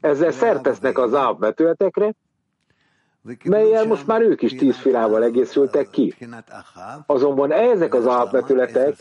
Ezzel 0.00 0.30
szertesznek 0.30 0.98
az 0.98 1.14
Áb 1.14 1.40
vetületekre, 1.40 2.14
melyel 3.44 3.86
most 3.86 4.06
már 4.06 4.20
ők 4.20 4.42
is 4.42 4.54
tíz 4.54 4.76
filával 4.76 5.24
egészültek 5.24 5.90
ki. 5.90 6.14
Azonban 7.06 7.52
ezek 7.52 7.94
az 7.94 8.06
alapvetületek 8.06 8.94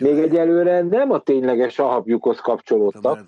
még 0.00 0.18
egyelőre 0.18 0.82
nem 0.82 1.10
a 1.10 1.18
tényleges 1.18 1.78
ahabjukhoz 1.78 2.40
kapcsolódtak, 2.40 3.18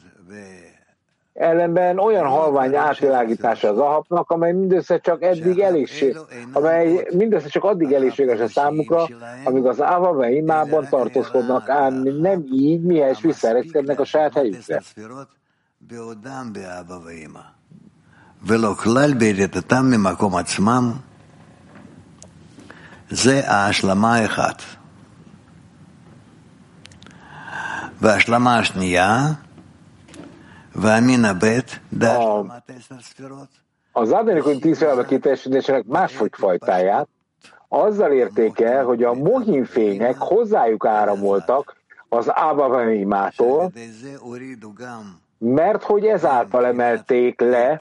ellenben 1.33 1.99
olyan 1.99 2.27
halvány 2.27 2.77
átvilágítása 2.77 3.69
az 3.69 3.79
ahapnak, 3.79 4.31
amely 4.31 4.53
mindössze 4.53 4.99
csak 4.99 5.23
eddig 5.23 5.59
elég, 5.59 5.89
amely 6.53 7.07
mindössze 7.15 7.49
csak 7.49 7.65
addig 7.65 7.93
elégséges 7.93 8.41
a 8.41 8.49
számukra, 8.49 9.07
amíg 9.45 9.65
az 9.65 9.81
Ava 9.81 10.29
imában 10.29 10.87
tartózkodnak, 10.89 11.69
ám 11.69 11.95
nem 12.03 12.45
így, 12.53 12.83
mihez 12.83 13.21
visszaereszkednek 13.21 14.01
a 14.01 14.05
saját 14.05 14.33
helyükre. 14.33 14.83
ולא 18.44 18.74
כלל 18.74 19.14
בירידתם 19.14 19.86
ממקום 19.86 20.36
עצמם, 20.36 20.92
זה 23.10 23.42
ההשלמה 23.50 24.16
האחת. 24.16 24.62
וההשלמה 28.02 28.60
השנייה 28.60 29.34
az 33.92 34.12
Adénikon 34.12 34.60
tíz 34.60 34.78
felbe 34.78 35.06
kiteljesedésének 35.06 35.86
máshogy 35.86 36.32
fajtáját 36.34 37.08
azzal 37.68 38.12
érték 38.12 38.60
el, 38.60 38.84
hogy 38.84 39.04
a 39.04 39.14
mohinfények 39.14 40.18
hozzájuk 40.18 40.86
áramoltak 40.86 41.76
az 42.10 42.26
Ábavemimától, 42.30 43.72
mert 45.45 45.83
hogy 45.83 46.07
ezáltal 46.07 46.67
emelték 46.67 47.41
le 47.41 47.81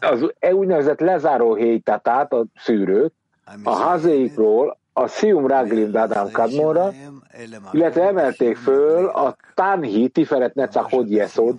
az 0.00 0.32
úgynevezett 0.52 1.00
lezáró 1.00 1.54
héjtatát, 1.54 2.32
a 2.32 2.44
szűrőt, 2.56 3.12
a 3.64 3.70
hazéikról 3.70 4.78
a 4.92 5.06
Sium 5.06 5.46
Raglim 5.46 5.90
Dadam 5.90 6.30
Kadmonra, 6.30 6.90
illetve 7.72 8.02
emelték 8.02 8.56
föl 8.56 9.06
a 9.06 9.36
Tanhi 9.54 10.08
Tiferet 10.08 10.54
Necachod 10.54 11.10
Yesod 11.10 11.56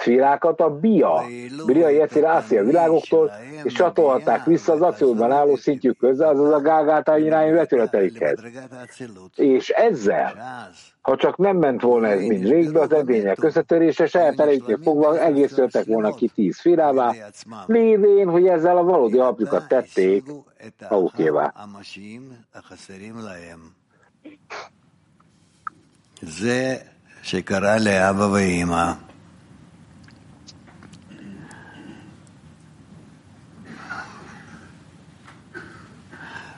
szférákat 0.00 0.60
a 0.60 0.70
Bia, 0.70 1.22
Bria 1.66 1.88
Jecir 1.88 2.24
Ászia 2.24 2.64
világoktól, 2.64 3.30
és 3.62 3.72
csatolhatták 3.72 4.44
vissza 4.44 4.72
az 4.72 4.80
acióban 4.80 5.32
álló 5.32 5.56
szintjük 5.56 5.98
közé, 5.98 6.24
azaz 6.24 6.52
a 6.52 6.60
Gágáltá 6.60 7.18
irányú 7.18 7.54
vetületeikhez. 7.54 8.38
És 9.34 9.68
ezzel, 9.68 10.34
ha 11.00 11.16
csak 11.16 11.36
nem 11.36 11.56
ment 11.56 11.82
volna 11.82 12.06
ez 12.06 12.20
mind 12.20 12.48
régbe, 12.48 12.80
az 12.80 12.92
edények 12.92 13.44
összetörése 13.44 14.06
saját 14.06 14.40
erejüknél 14.40 14.78
fogva 14.82 15.20
egészültek 15.20 15.84
volna 15.84 16.14
ki 16.14 16.30
tíz 16.34 16.56
szférává, 16.56 17.14
lévén, 17.66 18.28
hogy 18.28 18.46
ezzel 18.46 18.76
a 18.76 18.82
valódi 18.82 19.18
apjukat 19.18 19.68
tették 19.68 20.24
magukévá. 20.88 21.52
זה 26.22 26.76
שקרה 27.22 27.76
לאבא 27.78 28.26
ואמא 28.26 28.92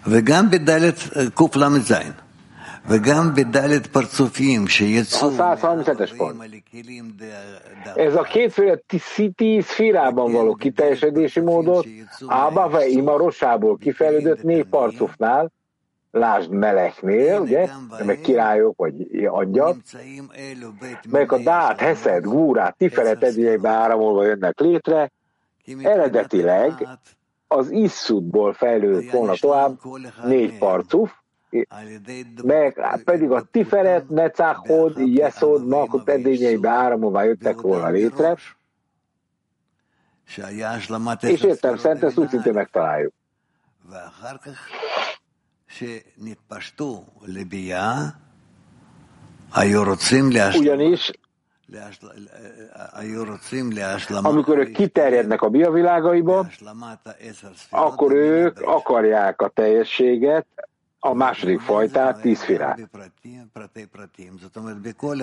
וגם 0.07 0.51
בדלת 0.51 0.97
קל"ז, 1.35 1.95
וגם 2.87 3.35
בדלת 3.35 3.87
פרצופים 3.87 4.69
שיצאו... 4.69 5.31
Ez 7.97 8.15
a 8.15 8.23
kétféle 8.23 8.77
tíz 9.37 9.65
szférában 9.65 10.33
való 10.33 10.55
kiteljesedési 10.55 11.41
módot 11.41 11.87
Ába 12.27 12.69
vagy 12.69 12.91
Ima 12.91 13.17
rosából 13.17 13.77
kifejlődött 13.77 14.43
négy 14.43 14.65
parcufnál, 14.65 15.53
lásd 16.11 16.51
Melechnél, 16.51 17.41
ugye, 17.41 17.69
meg 18.05 18.21
királyok 18.21 18.77
vagy 18.77 18.95
adjak, 19.27 19.77
melyek 21.11 21.33
a 21.33 21.39
Dát, 21.39 21.81
Heszed, 21.81 22.25
Gúrát, 22.25 22.77
Tiferet 22.77 23.23
edényekbe 23.23 23.69
áramolva 23.69 24.25
jönnek 24.25 24.61
létre, 24.61 25.11
eredetileg 25.83 26.89
az 27.48 27.70
Isszudból 27.72 28.54
fejlődött 28.54 29.12
volna 29.12 29.34
tovább 29.34 29.80
négy 30.24 30.58
parcuf, 30.58 31.12
meg 32.44 33.02
pedig 33.04 33.32
a 33.32 33.42
Tiferet, 33.52 34.10
Necáhod, 34.10 34.98
Jeszod, 34.98 35.68
Malkot 35.68 36.10
edényeibe 36.10 36.70
áramolva 36.70 37.24
jöttek 37.24 37.62
volna 37.62 37.90
létre, 37.90 38.38
és 41.34 41.42
értem 41.44 41.78
szerint 41.78 42.04
ezt 42.04 42.18
úgy 42.18 42.30
szintén 42.30 42.54
megtaláljuk. 42.54 43.14
Ugyanis 50.56 51.12
amikor 54.22 54.58
ők 54.58 54.72
kiterjednek 54.72 55.42
a 55.42 55.50
biavilágaiba, 55.50 56.48
akkor 57.70 58.14
ők 58.14 58.62
akarják 58.62 59.42
a 59.42 59.48
teljességet 59.48 60.46
a 61.00 61.14
második 61.14 61.60
fajtát, 61.60 62.22
tíz 62.22 62.42
firát. 62.44 62.80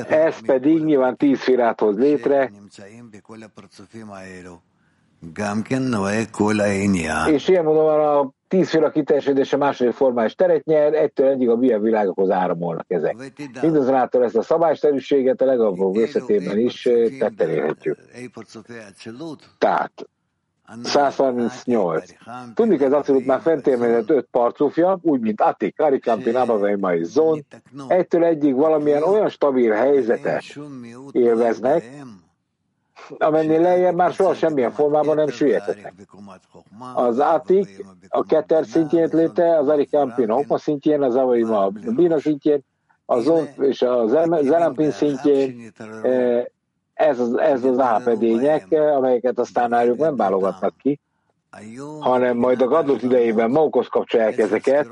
Ez 0.08 0.40
pedig 0.46 0.84
nyilván 0.84 1.16
tíz 1.16 1.40
firát 1.40 1.80
hoz 1.80 1.98
létre, 1.98 2.50
és 7.28 7.48
ilyen 7.48 7.64
módon 7.64 8.00
a 8.00 8.30
tíz 8.48 8.70
fila 8.70 8.90
kiteljesedése 8.90 9.56
második 9.56 9.92
formális 9.92 10.34
teret 10.34 10.64
nyer, 10.64 10.94
egytől 10.94 11.28
egyig 11.28 11.48
a 11.48 11.56
milyen 11.56 11.82
világokhoz 11.82 12.30
áramolnak 12.30 12.84
ezek. 12.88 13.16
Mindazonáltal 13.62 14.24
ezt 14.24 14.36
a 14.36 14.42
szabályszerűséget 14.42 15.40
a 15.40 15.44
legalább 15.44 15.96
összetében 15.96 16.58
is 16.58 16.88
tetten 17.18 17.48
érhetjük. 17.48 17.98
Tehát 19.58 20.08
138. 20.82 22.04
Tudni 22.54 22.84
ez 22.84 22.92
abszolút 22.92 23.26
már 23.26 23.40
fent 23.40 23.66
említett 23.66 24.10
öt 24.10 24.28
parcufja, 24.30 24.98
úgy, 25.02 25.20
mint 25.20 25.40
Atik, 25.40 25.76
Karikampin, 25.76 26.36
Abaveima 26.36 26.94
és 26.94 27.06
Zon, 27.06 27.44
egytől 27.88 28.24
egyig 28.24 28.54
valamilyen 28.54 29.02
olyan 29.02 29.28
stabil 29.28 29.72
helyzetet 29.72 30.42
élveznek, 31.12 31.84
amennél 33.18 33.60
lejjebb 33.60 33.94
már 33.94 34.12
soha 34.12 34.34
semmilyen 34.34 34.70
formában 34.70 35.16
nem 35.16 35.28
süllyedhetnek. 35.28 35.94
Az 36.94 37.18
Atik 37.18 37.84
a 38.08 38.24
Keter 38.24 38.66
szintjén 38.66 39.08
léte, 39.12 39.58
az 39.58 39.68
Arikampin 39.68 40.30
a 40.30 40.34
Hokma 40.34 40.58
szintjén, 40.58 41.02
az 41.02 41.16
Avaima 41.16 41.64
a 41.64 41.70
Bina 41.70 42.20
szintjén, 42.20 42.64
a 43.06 43.18
Zon 43.18 43.48
és 43.58 43.82
a 43.82 44.06
Zelampin 44.42 44.90
szintjén, 44.90 45.72
ez 46.94 47.18
az, 47.18 47.38
ez 47.38 47.64
az 47.64 47.78
ápedények, 47.78 48.66
amelyeket 48.70 49.38
aztán 49.38 49.68
náluk 49.68 49.98
nem 49.98 50.16
válogatnak 50.16 50.74
ki, 50.82 51.00
hanem 52.00 52.36
majd 52.36 52.62
a 52.62 52.66
gadlut 52.66 53.02
idejében 53.02 53.50
magukhoz 53.50 53.86
kapcsolják 53.86 54.38
ezeket, 54.38 54.88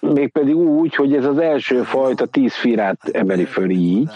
mégpedig 0.00 0.56
úgy, 0.56 0.94
hogy 0.94 1.14
ez 1.14 1.24
az 1.24 1.38
első 1.38 1.82
fajta 1.82 2.26
tíz 2.26 2.54
firát 2.54 3.08
emeli 3.12 3.44
föl 3.44 3.70
így, 3.70 4.10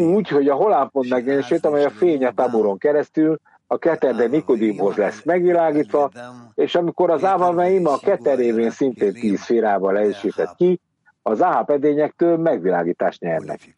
úgy, 0.00 0.28
hogy 0.28 0.48
a 0.48 0.54
holápont 0.54 1.08
megjelenését, 1.08 1.66
amely 1.66 1.84
a 1.84 1.90
fény 1.90 2.24
a 2.24 2.32
taburon 2.32 2.78
keresztül 2.78 3.38
a 3.66 3.78
keterde 3.78 4.26
Nikodimhoz 4.26 4.96
lesz 4.96 5.24
megvilágítva, 5.24 6.10
és 6.54 6.74
amikor 6.74 7.10
az 7.10 7.24
Ávameim 7.24 7.86
a 7.86 7.98
keterévén 7.98 8.70
szintén 8.70 9.12
tíz 9.12 9.44
férával 9.44 9.92
leesített 9.92 10.54
ki, 10.56 10.80
az 11.22 11.42
áhapedényektől 11.42 12.36
megvilágítást 12.36 13.20
nyernek. 13.20 13.76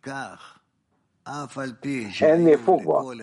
Ennél 2.20 2.58
fogva, 2.58 3.14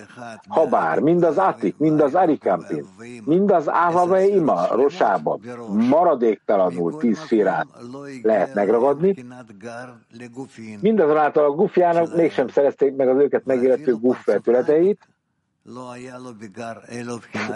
ha 0.48 0.68
bár 0.68 1.00
mind 1.00 1.24
az 1.24 1.38
Atik, 1.38 1.78
mind 1.78 2.02
az 2.02 2.16
Arikampin, 2.16 2.86
mind 3.26 3.52
az 3.52 3.70
Ávameima 3.70 4.68
rosában 4.76 5.42
maradéktalanul 5.90 6.98
tíz 6.98 7.20
férát 7.20 7.68
lehet 8.22 8.54
megragadni, 8.54 9.26
mindazonáltal 10.82 11.46
a 11.46 11.52
gufjának 11.52 12.16
mégsem 12.16 12.48
szerezték 12.48 12.96
meg 12.96 13.10
az 13.10 13.18
őket 13.18 13.46
megillető 13.46 13.96
guf 13.96 14.26
vetületeit, 14.26 15.08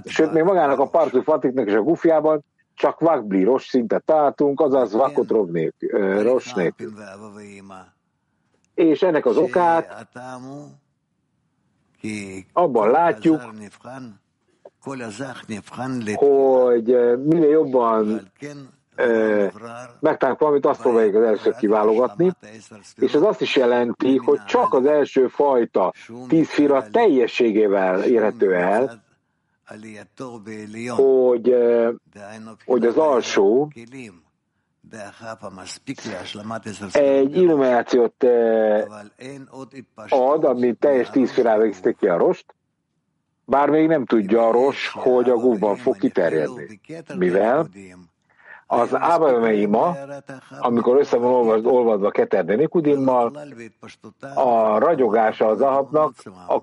Sőt, 0.05 0.31
még 0.31 0.43
magának 0.43 0.79
a 0.79 0.87
Partu 0.87 1.21
Fatiknak 1.21 1.67
és 1.67 1.73
a 1.73 1.81
Gufjában 1.81 2.43
csak 2.73 2.99
Vakbli 2.99 3.43
Ross 3.43 3.67
szintet 3.67 4.03
találtunk, 4.03 4.61
azaz 4.61 4.93
Vakot 4.93 5.29
Ross 6.21 6.53
nélkül. 6.53 6.93
És 8.73 9.01
ennek 9.01 9.25
az 9.25 9.37
okát 9.37 10.07
abban 12.53 12.89
látjuk, 12.89 13.41
hogy 16.15 16.85
minél 17.17 17.49
jobban 17.49 18.31
megtalálunk 19.99 20.39
valamit, 20.39 20.65
azt 20.65 20.81
próbáljuk 20.81 21.15
az 21.15 21.23
első 21.23 21.55
kiválogatni, 21.57 22.31
és 22.95 23.13
ez 23.13 23.21
azt 23.21 23.41
is 23.41 23.55
jelenti, 23.55 24.17
hogy 24.17 24.43
csak 24.43 24.73
az 24.73 24.85
első 24.85 25.27
fajta 25.27 25.93
tíz 26.27 26.49
fira 26.49 26.89
teljességével 26.89 28.03
érhető 28.03 28.55
el, 28.55 29.03
hogy, 30.95 31.55
hogy 32.65 32.85
az 32.85 32.97
alsó 32.97 33.71
egy 36.91 37.37
illuminációt 37.37 38.23
ad, 40.09 40.43
ami 40.43 40.73
teljes 40.73 41.09
tíz 41.09 41.31
firával 41.31 41.63
egészíti 41.63 41.95
ki 41.99 42.07
a 42.07 42.17
rost, 42.17 42.45
bár 43.45 43.69
még 43.69 43.87
nem 43.87 44.05
tudja 44.05 44.47
a 44.47 44.51
ros, 44.51 44.89
hogy 44.93 45.29
a 45.29 45.35
gúban 45.35 45.75
fog 45.75 45.97
kiterjedni. 45.97 46.79
Mivel 47.15 47.67
az 48.67 48.95
Ábameima, 48.95 49.95
amikor 50.59 50.97
össze 50.97 51.17
van 51.17 51.31
olvasd, 51.33 51.65
olvadva 51.65 52.11
Keterde 52.11 52.55
Nikudimmal, 52.55 53.39
a 54.35 54.77
ragyogása 54.77 55.47
az 55.47 55.61
Ahabnak 55.61 56.13
a, 56.47 56.61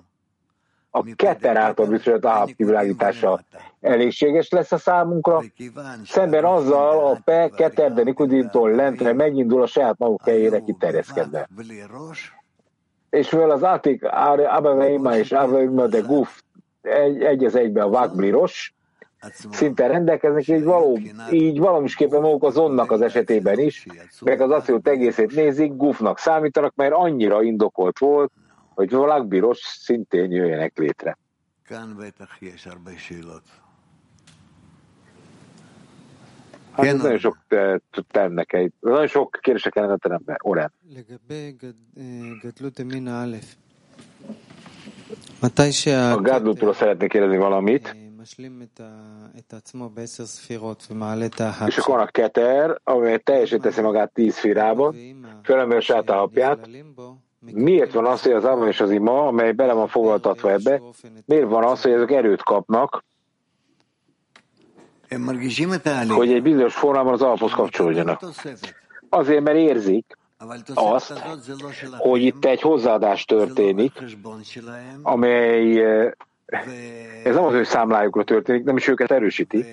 a 0.91 1.03
Keter 1.15 1.57
által 1.57 1.85
biztosított 1.85 2.31
Ahab 2.31 2.55
kivilágítása 2.55 3.39
elégséges 3.81 4.49
lesz 4.49 4.71
a 4.71 4.77
számunkra, 4.77 5.43
szemben 6.05 6.45
azzal 6.45 7.07
a 7.07 7.21
Pe 7.23 7.49
Keterde 7.55 8.03
Nikudimtól 8.03 8.71
lentre 8.71 9.13
megindul 9.13 9.61
a 9.61 9.67
saját 9.67 9.97
maguk 9.97 10.23
helyére 10.23 10.59
kiterjeszkedve. 10.59 11.49
És 13.09 13.29
mivel 13.29 13.49
az 13.49 13.63
Átik 13.63 14.03
Ábameima 14.45 15.15
és 15.15 15.31
Ábameima 15.31 15.87
de 15.87 15.99
Guf 15.99 16.41
egy, 16.81 17.21
egy 17.21 17.45
az 17.45 17.55
egybe 17.55 17.83
a 17.83 17.89
Vágbliros, 17.89 18.73
szinte 19.51 19.87
rendelkeznek, 19.87 20.47
így, 20.47 20.63
való, 20.63 20.99
így 21.31 21.59
valamisképpen 21.59 22.21
maguk 22.21 22.43
az 22.43 22.57
onnak 22.57 22.91
az 22.91 23.01
esetében 23.01 23.59
is, 23.59 23.85
meg 24.21 24.41
az 24.41 24.51
assziót 24.51 24.87
egészét 24.87 25.35
nézik, 25.35 25.75
gufnak 25.75 26.17
számítanak, 26.17 26.75
mert 26.75 26.93
annyira 26.93 27.43
indokolt 27.43 27.99
volt, 27.99 28.31
hogy 28.79 28.91
valakbíros 28.91 29.57
szintén 29.57 30.31
jöjjenek 30.31 30.77
létre. 30.77 31.17
Hát 36.71 36.85
ez 36.85 37.01
nagyon 37.01 37.17
sok 37.17 37.37
tennek 38.09 38.53
egy, 38.53 38.71
nagyon 38.79 39.07
sok 39.07 39.37
kérdések 39.41 39.73
kellene 39.73 39.97
tennem 39.97 40.21
be, 40.25 40.37
Oren. 40.41 40.73
A 46.13 46.21
Gádlutról 46.21 46.73
szeretnék 46.73 47.09
kérdezni 47.09 47.37
valamit. 47.37 47.95
És 51.67 51.77
akkor 51.77 51.95
van 51.95 52.05
a 52.05 52.11
keter, 52.11 52.79
amely 52.83 53.17
teljesen 53.17 53.59
teszi 53.59 53.81
magát 53.81 54.11
tíz 54.13 54.37
firába, 54.37 54.93
fölemel 55.43 55.77
a 55.77 55.81
saját 55.81 56.09
alapját. 56.09 56.69
Miért 57.39 57.93
van 57.93 58.05
az, 58.05 58.21
hogy 58.21 58.31
az 58.31 58.45
Ava 58.45 58.67
és 58.67 58.79
az 58.79 58.91
Ima, 58.91 59.27
amely 59.27 59.51
bele 59.51 59.73
van 59.73 59.87
foglaltatva 59.87 60.51
ebbe, 60.51 60.81
miért 61.25 61.47
van 61.49 61.63
az, 61.63 61.81
hogy 61.81 61.91
ezek 61.91 62.11
erőt 62.11 62.43
kapnak, 62.43 63.03
hogy 66.07 66.31
egy 66.31 66.41
bizonyos 66.41 66.75
formában 66.75 67.13
az 67.13 67.21
alaphoz 67.21 67.51
kapcsolódjanak? 67.51 68.21
Azért, 69.09 69.43
mert 69.43 69.57
érzik 69.57 70.17
azt, 70.73 71.23
hogy 71.97 72.21
itt 72.21 72.45
egy 72.45 72.61
hozzáadás 72.61 73.25
történik, 73.25 73.91
amely 75.01 75.79
ez 77.23 77.35
nem 77.35 77.43
az 77.43 77.53
ő 77.53 77.63
számlájukra 77.63 78.23
történik, 78.23 78.63
nem 78.63 78.77
is 78.77 78.87
őket 78.87 79.11
erősíti. 79.11 79.65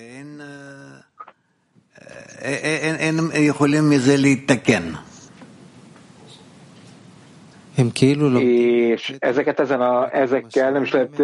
És 8.41 9.15
ezeket 9.19 9.59
ezen 9.59 9.81
a, 9.81 10.15
ezekkel 10.15 10.71
nem 10.71 10.81
is 10.81 10.91
lehet 10.91 11.21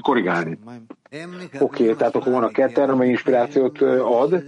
korrigálni. 0.00 0.58
Oké, 1.58 1.82
okay, 1.82 1.96
tehát 1.96 2.14
akkor 2.14 2.32
van 2.32 2.42
a 2.42 2.48
ketter, 2.48 2.90
amely 2.90 3.08
inspirációt 3.08 3.80
ad. 4.00 4.42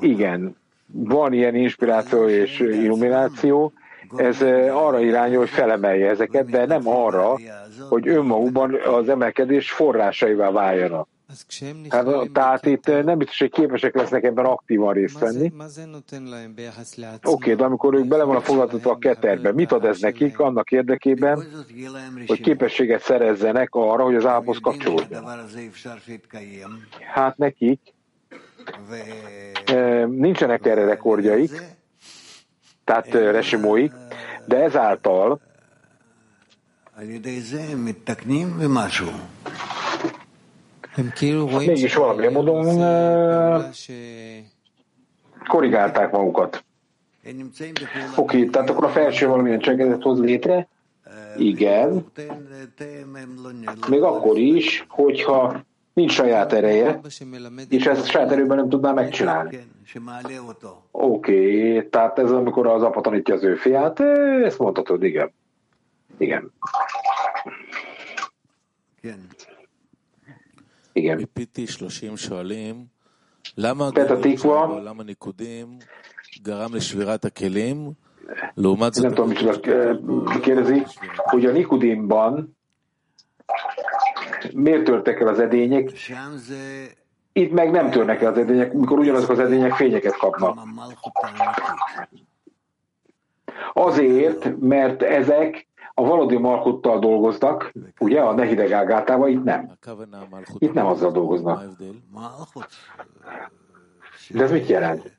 Igen, 0.00 0.56
van 0.86 1.32
ilyen 1.32 1.54
inspiráció 1.54 2.28
és 2.28 2.60
illumináció, 2.60 3.72
ez 4.16 4.42
arra 4.72 5.00
irányul, 5.00 5.38
hogy 5.38 5.48
felemelje 5.48 6.08
ezeket, 6.08 6.50
de 6.50 6.66
nem 6.66 6.88
arra, 6.88 7.38
hogy 7.88 8.08
önmagukban 8.08 8.74
az 8.74 9.08
emelkedés 9.08 9.70
forrásaivá 9.70 10.50
váljanak. 10.50 11.08
Hát, 11.88 12.30
tehát 12.32 12.66
itt 12.66 12.86
nem 12.86 13.18
biztos, 13.18 13.38
hogy 13.38 13.50
képesek 13.50 13.94
lesznek 13.94 14.22
ebben 14.24 14.44
aktívan 14.44 14.92
részt 14.92 15.18
venni. 15.18 15.52
Oké, 17.24 17.42
okay, 17.42 17.54
de 17.54 17.64
amikor 17.64 17.94
ők 17.94 18.06
bele 18.06 18.24
vannak 18.24 18.44
foglaltatva 18.44 18.90
a 18.90 18.98
keterbe, 18.98 19.52
mit 19.52 19.72
ad 19.72 19.84
ez 19.84 20.00
nekik 20.00 20.38
annak 20.38 20.70
érdekében, 20.70 21.44
hogy 22.26 22.40
képességet 22.40 23.02
szerezzenek 23.02 23.68
arra, 23.74 24.04
hogy 24.04 24.14
az 24.14 24.26
állapothoz 24.26 24.58
kapcsolódjanak? 24.62 25.44
Hát 27.12 27.36
nekik. 27.36 27.80
Nincsenek 30.06 30.66
erre 30.66 30.84
rekordjaik, 30.84 31.62
tehát 32.84 33.12
resimóik, 33.12 33.92
de 34.46 34.56
ezáltal 34.62 35.40
mégis 41.66 41.94
valamilyen 41.94 42.32
módon 42.32 42.64
korrigálták 45.46 46.10
magukat. 46.10 46.64
Oké, 48.16 48.36
okay, 48.36 48.48
tehát 48.48 48.70
akkor 48.70 48.84
a 48.84 48.88
felső 48.88 49.26
valamilyen 49.26 49.58
cselekedet 49.58 50.02
hoz 50.02 50.20
létre? 50.20 50.68
Igen. 51.36 52.06
Még 53.88 54.02
akkor 54.02 54.38
is, 54.38 54.86
hogyha 54.88 55.60
nincs 55.92 56.12
saját 56.12 56.52
ereje, 56.52 57.00
és 57.68 57.86
ezt 57.86 58.06
saját 58.06 58.32
erőben 58.32 58.56
nem 58.56 58.68
tudná 58.68 58.92
megcsinálni. 58.92 59.58
Oké, 60.90 61.68
okay, 61.70 61.88
tehát 61.88 62.18
ez 62.18 62.30
amikor 62.30 62.66
az 62.66 62.82
apa 62.82 63.00
tanítja 63.00 63.34
az 63.34 63.42
ő 63.42 63.54
fiát, 63.54 64.00
ezt 64.44 64.58
mondhatod, 64.58 65.02
igen. 65.02 65.32
Igen. 66.18 66.52
Igen. 70.98 71.28
Petra 73.92 74.18
Tikva, 74.18 74.80
nem 79.02 79.14
tudom, 79.14 79.28
micsoda 79.28 79.60
kérdezi, 80.40 80.82
hogy 81.14 81.44
a 81.46 81.52
Nikudimban 81.52 82.56
miért 84.54 84.84
törtek 84.84 85.20
el 85.20 85.28
az 85.28 85.38
edények? 85.40 85.92
Itt 87.32 87.52
meg 87.52 87.70
nem 87.70 87.90
törnek 87.90 88.22
el 88.22 88.32
az 88.32 88.38
edények, 88.38 88.72
mikor 88.72 88.98
ugyanazok 88.98 89.30
az 89.30 89.38
edények 89.38 89.72
fényeket 89.72 90.16
kapnak. 90.16 90.58
Azért, 93.72 94.58
mert 94.60 95.02
ezek 95.02 95.67
a 95.98 96.02
valódi 96.02 96.36
malkuttal 96.36 96.98
dolgoznak, 96.98 97.72
ugye, 97.98 98.20
a 98.20 98.34
nehidegágátával, 98.34 99.28
itt 99.28 99.44
nem. 99.44 99.70
Itt 100.58 100.72
nem 100.72 100.86
azzal 100.86 101.10
dolgoznak. 101.10 101.64
De 104.30 104.42
ez 104.42 104.50
mit 104.50 104.66
jelent? 104.66 105.18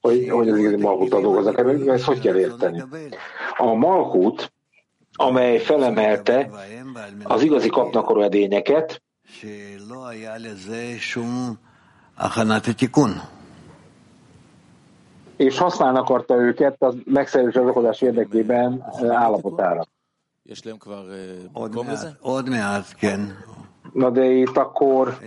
Hogy, 0.00 0.28
hogy 0.28 0.48
az 0.48 0.58
igazi 0.58 0.76
malkuttal 0.76 1.20
dolgoznak, 1.20 1.88
ezt 1.88 2.04
hogy 2.04 2.20
kell 2.20 2.38
érteni? 2.38 2.82
A 3.56 3.74
malkut, 3.74 4.52
amely 5.12 5.58
felemelte 5.58 6.50
az 7.22 7.42
igazi 7.42 7.68
kapnakorú 7.68 8.20
edényeket, 8.20 9.02
és 15.36 15.58
használni 15.58 15.98
akarta 15.98 16.34
őket 16.34 16.82
a 16.82 16.94
megszerzés 17.04 17.54
az 17.54 18.02
érdekében 18.02 18.84
állapotára. 19.08 19.86
Na 23.92 24.10
de 24.10 24.24
itt 24.24 24.56
akkor 24.56 25.18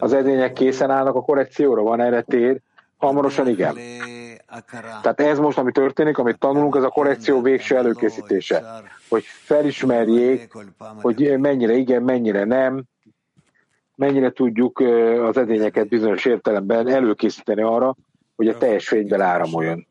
az 0.00 0.12
edények 0.12 0.52
készen 0.52 0.90
állnak 0.90 1.14
a 1.14 1.20
korrekcióra, 1.20 1.82
van 1.82 2.00
erre 2.00 2.22
tér? 2.22 2.60
Hamarosan 2.96 3.48
igen. 3.48 3.74
Tehát 5.02 5.20
ez 5.20 5.38
most, 5.38 5.58
ami 5.58 5.72
történik, 5.72 6.18
amit 6.18 6.38
tanulunk, 6.38 6.76
ez 6.76 6.82
a 6.82 6.88
korrekció 6.88 7.40
végső 7.40 7.76
előkészítése. 7.76 8.82
Hogy 9.08 9.24
felismerjék, 9.24 10.52
hogy 10.78 11.38
mennyire 11.38 11.74
igen, 11.74 12.02
mennyire 12.02 12.44
nem, 12.44 12.84
mennyire 13.94 14.30
tudjuk 14.30 14.78
az 15.22 15.36
edényeket 15.36 15.88
bizonyos 15.88 16.24
értelemben 16.24 16.88
előkészíteni 16.88 17.62
arra, 17.62 17.96
hogy 18.35 18.47
a 18.47 18.57
teljes 18.57 18.87
fényben 18.87 19.21
áramoljon. 19.21 19.85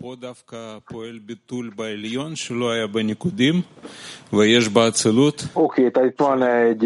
Oké, 5.52 5.80
okay, 5.80 5.90
tehát 5.90 6.10
itt 6.10 6.18
van 6.18 6.42
egy, 6.42 6.84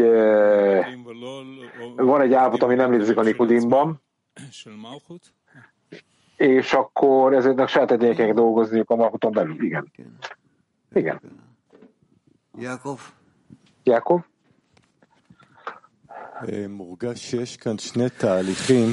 van 1.97 2.21
egy 2.21 2.33
állapot, 2.33 2.63
ami 2.63 2.75
nem 2.75 2.93
létezik 2.93 3.17
a 3.17 3.23
Nikodimban, 3.23 4.03
és 6.37 6.73
akkor 6.73 7.35
ezeknek 7.35 7.69
saját 7.69 7.91
edényeknek 7.91 8.35
dolgozniuk 8.35 8.91
a 8.91 8.97
Malkuton 8.97 9.33
belül. 9.33 9.65
Igen. 9.65 9.93
Igen. 10.95 11.21
Jakov? 12.59 13.01
Jakov? 13.85 14.21
מורגש 16.69 17.31
שיש 17.31 17.57
כאן 17.57 17.79
שני 17.79 18.09
תהליכים 18.09 18.89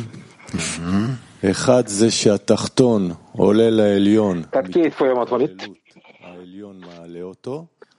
tehát 4.50 4.68
két 4.68 4.94
folyamat 4.94 5.28
van 5.28 5.40
itt. 5.40 5.70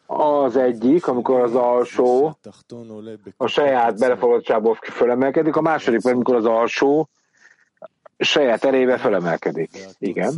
Az 0.06 0.56
egyik, 0.56 1.08
amikor 1.08 1.40
az 1.40 1.56
alsó 1.56 2.38
a 3.38 3.48
saját 3.48 4.00
belefoglaltsából 4.00 4.78
fölemelkedik, 4.82 5.56
a 5.56 5.62
második, 5.62 6.06
amikor 6.06 6.36
az 6.36 6.46
alsó 6.46 7.10
saját 8.18 8.64
erébe 8.64 8.98
fölemelkedik. 8.98 9.70
Igen. 10.00 10.34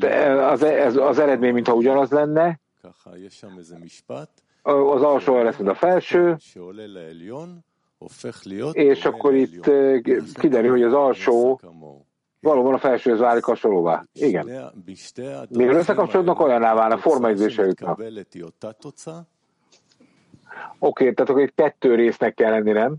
Tehát 0.00 0.52
az, 0.52 0.62
ez, 0.62 0.96
az 0.96 1.18
eredmény, 1.18 1.52
mintha 1.52 1.74
ugyanaz 1.74 2.10
lenne, 2.10 2.60
az 4.62 5.02
alsó 5.02 5.42
lesz, 5.42 5.56
mint 5.56 5.68
a 5.70 5.74
felső, 5.74 6.36
és 8.72 9.04
akkor 9.04 9.34
itt 9.34 9.70
kiderül, 10.34 10.70
hogy 10.70 10.82
az 10.82 10.92
alsó 10.92 11.60
valóban 12.40 12.74
a 12.74 12.78
felsőhöz 12.78 13.18
válik 13.20 13.44
hasonlóvá. 13.44 14.04
Igen. 14.12 14.46
Mivel 15.48 15.74
összekapcsolódnak, 15.74 16.40
olyanná 16.40 16.74
válnak, 16.74 16.98
formaizése 16.98 17.64
jutnak. 17.64 17.98
Oké, 20.78 21.02
okay, 21.02 21.14
tehát 21.14 21.30
akkor 21.30 21.42
itt 21.42 21.54
kettő 21.54 21.94
résznek 21.94 22.34
kell 22.34 22.50
lenni, 22.50 22.72
nem? 22.72 22.96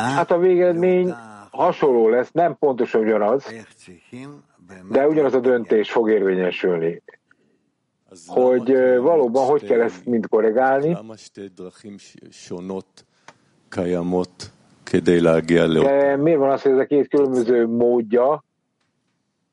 Hát 0.00 0.30
a 0.30 0.38
végeredmény 0.38 1.14
hasonló 1.50 2.08
lesz, 2.08 2.30
nem 2.32 2.56
pontosan 2.58 3.00
ugyanaz, 3.00 3.44
de 4.90 5.06
ugyanaz 5.06 5.34
a 5.34 5.40
döntés 5.40 5.90
fog 5.90 6.10
érvényesülni 6.10 7.02
hogy 8.26 8.72
valóban 9.00 9.46
hogy 9.46 9.64
kell 9.64 9.80
ezt 9.80 10.06
mind 10.06 10.26
korrigálni. 10.26 10.92
De 15.82 16.16
miért 16.16 16.38
van 16.38 16.50
az, 16.50 16.62
hogy 16.62 16.72
ez 16.72 16.78
a 16.78 16.86
két 16.86 17.08
különböző 17.08 17.66
módja, 17.66 18.44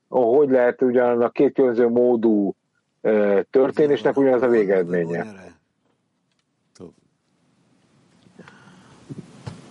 hogy 0.08 0.50
lehet 0.50 0.82
ugyan 0.82 1.22
a 1.22 1.30
két 1.30 1.54
különböző 1.54 1.88
módú 1.88 2.54
történésnek 3.50 4.16
ugyanaz 4.16 4.42
a 4.42 4.48
végeredménye? 4.48 5.26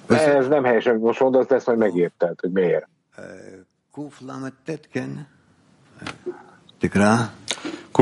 Ez 0.08 0.48
nem 0.48 0.64
helyesen 0.64 0.98
most 0.98 1.20
mondasz, 1.20 1.48
de 1.48 1.56
ezt 1.56 1.66
majd 1.66 1.78
megérted, 1.78 2.40
hogy 2.40 2.52
miért. 2.52 2.88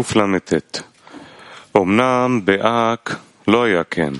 קלט. 0.01 0.81
אמנם 1.77 2.39
באק 2.45 3.09
לא 3.47 3.63
היה 3.63 3.83
כן, 3.83 4.13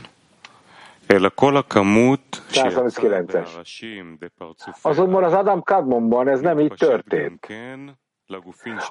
אלא 1.11 1.29
כל 1.35 1.57
הכמות 1.57 2.39
שהראשים 2.49 4.17
בפרצופי 4.21 4.89
Azonban 4.89 5.23
az 5.23 5.33
Adam 5.33 5.61
Kadmonban 5.71 6.27
ez 6.27 6.41
nem 6.41 6.59
így 6.59 6.73
történt. 6.73 7.47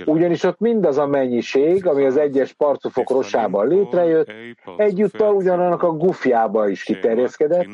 Ugyanis 0.04 0.42
ott 0.42 0.58
mindaz 0.58 0.98
a 0.98 1.06
mennyiség, 1.06 1.86
ami 1.86 2.04
az 2.04 2.16
egyes 2.16 2.52
parcufok 2.52 3.10
rossában 3.10 3.68
létrejött, 3.68 4.32
egyúttal 4.76 5.34
ugyanannak 5.34 5.82
a 5.82 5.90
gufjába 5.90 6.68
is 6.68 6.82
kiterjeszkedett, 6.82 7.66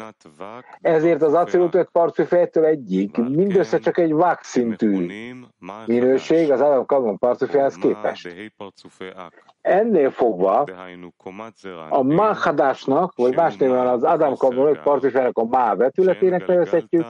ezért 0.80 1.22
az 1.22 1.34
acélutött 1.34 1.90
parcufejtől 1.90 2.64
egyik 2.64 3.16
mindössze 3.16 3.78
csak 3.78 3.98
egy 3.98 4.12
vak 4.12 4.42
szintű 4.42 5.06
minőség 5.86 6.50
az 6.50 6.60
Adam 6.60 6.86
Kadmon 6.86 7.18
parcufjához 7.18 7.74
képest. 7.74 8.28
Ennél 9.60 10.10
fogva 10.10 10.64
a 11.88 12.02
Mahadásnak, 12.02 13.12
vagy 13.16 13.34
más 13.34 13.56
néven 13.56 13.86
az 13.86 14.02
Adam 14.02 14.36
Kadmon 14.36 14.80
parcufjának 14.82 15.38
a 15.38 15.44
Má 15.44 15.74
vetületének 15.74 16.46
nevezhetjük, 16.46 17.06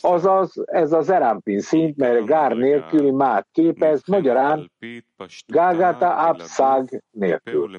azaz 0.00 0.62
ez 0.64 0.92
az 0.92 1.10
Erampin 1.10 1.60
szint, 1.60 1.96
mert 1.96 2.24
gár 2.24 2.52
nélküli 2.52 3.10
mát 3.10 3.48
képez, 3.52 3.92
ez 3.92 4.02
magyarán 4.06 4.70
Gágáta 5.46 6.16
Abszág 6.16 7.02
nélkül. 7.10 7.70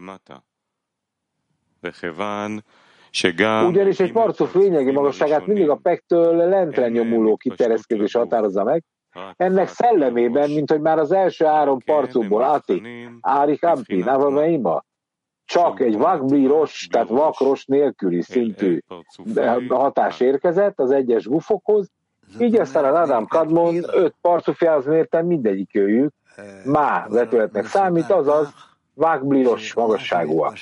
Ugyanis 3.67 3.99
egy 3.99 4.11
parcuf 4.11 4.53
lényegi 4.53 4.91
magasságát 4.91 5.45
mindig 5.45 5.69
a 5.69 5.75
pektől 5.75 6.35
lentre 6.35 6.89
nyomuló 6.89 7.37
kiterjeszkedés 7.37 8.13
határozza 8.13 8.63
meg, 8.63 8.83
ennek 9.37 9.67
szellemében, 9.67 10.49
mint 10.49 10.71
hogy 10.71 10.81
már 10.81 10.99
az 10.99 11.11
első 11.11 11.45
három 11.45 11.79
parcukból 11.79 12.43
Ati, 12.43 12.81
Árik 13.21 13.63
Ampi, 13.63 13.97
Navameima, 13.97 14.83
csak 15.45 15.79
egy 15.79 15.97
vakbíros, 15.97 16.87
tehát 16.91 17.07
vakros 17.07 17.65
nélküli 17.65 18.21
szintű 18.21 18.79
hatás 19.69 20.19
érkezett 20.19 20.79
az 20.79 20.91
egyes 20.91 21.25
gufokhoz, 21.25 21.91
Így 22.39 22.55
aztán 22.55 22.85
az 22.85 22.95
Ádám 22.95 23.25
Kadmon 23.25 23.75
öt 23.93 24.15
parcufjához 24.21 24.85
mértem 24.85 25.25
mindegyik 25.25 25.75
őjük, 25.75 26.13
má 26.65 27.07
vetületnek 27.07 27.65
számít, 27.65 28.09
azaz 28.09 28.53
vágbliros 28.93 29.73
magasságúak. 29.73 30.57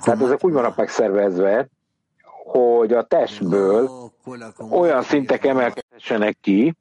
Tehát 0.00 0.22
ezek 0.22 0.44
úgy 0.44 0.52
vannak 0.52 0.76
megszervezve, 0.76 1.68
hogy 2.46 2.92
a 2.92 3.02
testből 3.02 3.90
olyan 4.70 5.02
szintek 5.02 5.44
emelkedhessenek 5.44 6.36
ki, 6.40 6.74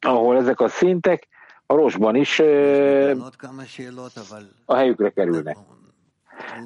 ahol 0.00 0.36
ezek 0.36 0.60
a 0.60 0.68
szintek 0.68 1.28
a 1.66 1.74
rosban 1.74 2.14
is 2.14 2.38
a 4.64 4.74
helyükre 4.74 5.10
kerülnek. 5.10 5.56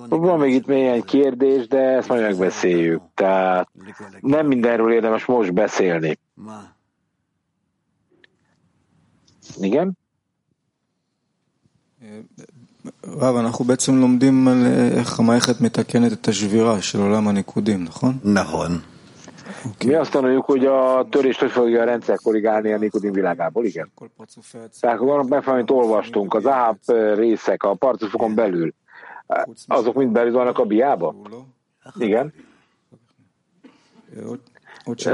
Van 0.09 0.39
még 0.39 0.55
itt 0.55 0.67
még 0.67 0.87
egy 0.87 1.05
kérdés, 1.05 1.67
de 1.67 1.79
ezt 1.79 2.09
majd 2.09 2.23
megbeszéljük. 2.23 3.03
Tehát 3.15 3.69
nem 4.21 4.47
mindenről 4.47 4.93
érdemes 4.93 5.25
most 5.25 5.53
beszélni. 5.53 6.19
Igen? 9.61 9.99
רב, 13.06 13.36
אנחנו 13.36 13.66
בעצם 13.66 13.96
לומדים 13.96 14.48
על 14.48 14.66
איך 14.98 15.20
המערכת 15.20 15.62
מתקנת 15.62 16.14
את 16.14 16.28
השבירה 16.28 16.82
של 16.82 17.00
עולם 17.00 17.28
הניקודים, 17.28 17.84
נכון? 17.84 18.14
נכון. 18.24 18.82
Mi 19.86 19.96
azt 19.96 20.12
tanuljuk, 20.12 20.46
hogy 20.46 20.66
a 20.66 21.08
törést 21.10 21.40
hogy 21.40 21.52
fogja 21.52 21.82
a 21.82 21.86
rendszer 21.86 22.18
korrigálni 22.18 22.74
a 22.74 22.78
Nikodim 22.78 23.12
világából, 23.12 23.66
igen. 23.66 23.92
Tehát 24.80 25.00
vannak 25.00 25.28
megfelelően, 25.28 25.68
amit 25.68 25.72
olvastunk, 25.72 26.34
az 26.34 26.46
áp 26.46 26.78
részek 27.16 27.64
a 27.64 27.74
parcufokon 27.74 28.36
belül, 28.36 28.74
azok 29.68 29.96
mind 29.96 30.12
belül 30.12 30.32
vannak 30.32 30.60
a 30.60 30.64
biába? 30.64 31.16
Igen. 31.98 32.34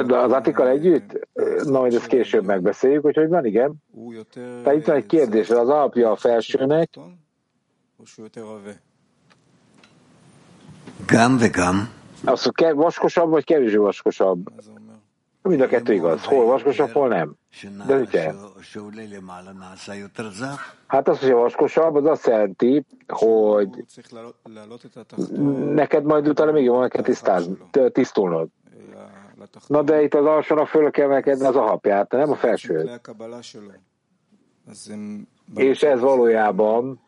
De 0.05 0.17
az 0.17 0.31
Atikkal 0.31 0.67
együtt? 0.67 1.27
Na, 1.63 1.79
majd 1.79 1.93
ezt 1.93 2.07
később 2.07 2.45
megbeszéljük, 2.45 3.03
hogy 3.03 3.15
hogy 3.15 3.29
van, 3.29 3.45
igen. 3.45 3.73
Tehát 4.63 4.77
itt 4.79 4.85
van 4.85 4.95
egy 4.95 5.05
kérdés, 5.05 5.49
az 5.49 5.69
alapja 5.69 6.11
a 6.11 6.15
felsőnek. 6.15 6.89
Gam 11.06 11.38
vegam. 11.38 11.88
Azt, 12.24 12.44
hogy 12.44 12.54
kev, 12.54 12.76
vaskosabb 12.76 13.30
vagy 13.30 13.44
kevésbé 13.44 13.76
vaskosabb? 13.76 14.52
Mind 15.42 15.60
a 15.60 15.66
kettő 15.66 15.92
igaz. 15.92 16.24
Hol 16.24 16.44
vaskosabb, 16.44 16.90
hol 16.90 17.08
nem. 17.08 17.34
De 17.86 17.96
mit 17.96 18.10
Hát 20.86 21.08
az, 21.08 21.18
hogy 21.20 21.30
vaskosabb, 21.30 21.94
az 21.94 22.04
azt 22.04 22.26
jelenti, 22.26 22.84
hogy 23.06 23.68
neked 25.74 26.04
majd 26.04 26.28
utána 26.28 26.52
még 26.52 26.64
jobban 26.64 26.88
kell 26.88 27.02
tisztázni, 27.02 27.56
tisztulnod. 27.92 28.48
Na 29.66 29.82
de 29.82 30.02
itt 30.02 30.14
az 30.14 30.24
alsónak 30.24 30.66
föl 30.66 30.90
kell 30.90 31.04
emelkedni 31.04 31.46
az 31.46 31.56
a 31.56 31.62
hapját, 31.62 32.10
nem 32.10 32.30
a 32.30 32.34
felsőt. 32.34 32.84
És 35.54 35.82
ez 35.82 36.00
valójában 36.00 37.00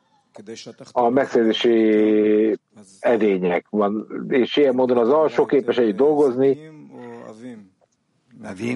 a 0.93 1.09
megszerzési 1.09 2.59
edények 3.01 3.67
van, 3.71 4.07
és 4.29 4.57
ilyen 4.57 4.75
módon 4.75 4.97
az 4.99 5.09
alsó 5.09 5.45
képes 5.45 5.79
egy 5.79 5.95
dolgozni, 5.95 6.71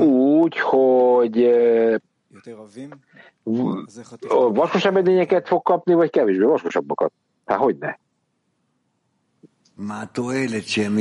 úgy, 0.00 0.58
hogy 0.58 1.50
vaskosabb 4.52 4.96
edényeket 4.96 5.46
fog 5.46 5.62
kapni, 5.62 5.94
vagy 5.94 6.10
kevésbé 6.10 6.44
vaskosabbakat? 6.44 7.12
Hát 7.44 7.58
hogy 7.58 7.76
ne? 7.78 7.94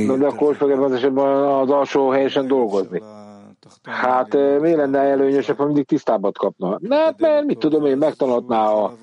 Na, 0.04 0.16
de 0.16 0.26
akkor 0.26 0.56
fog 0.56 0.70
az 0.70 0.92
esetben 0.92 1.26
az 1.42 1.70
alsó 1.70 2.08
helyesen 2.08 2.46
dolgozni. 2.46 3.02
Hát 3.82 4.32
mi 4.60 4.74
lenne 4.74 4.98
előnyösebb, 4.98 5.56
ha 5.56 5.64
mindig 5.64 5.86
tisztábbat 5.86 6.38
kapna? 6.38 6.78
Na, 6.80 6.96
hát 6.96 7.20
mert 7.20 7.44
mit 7.44 7.58
tudom 7.58 7.86
én, 7.86 7.96
megtanulhatná 7.98 8.70
a, 8.70 8.96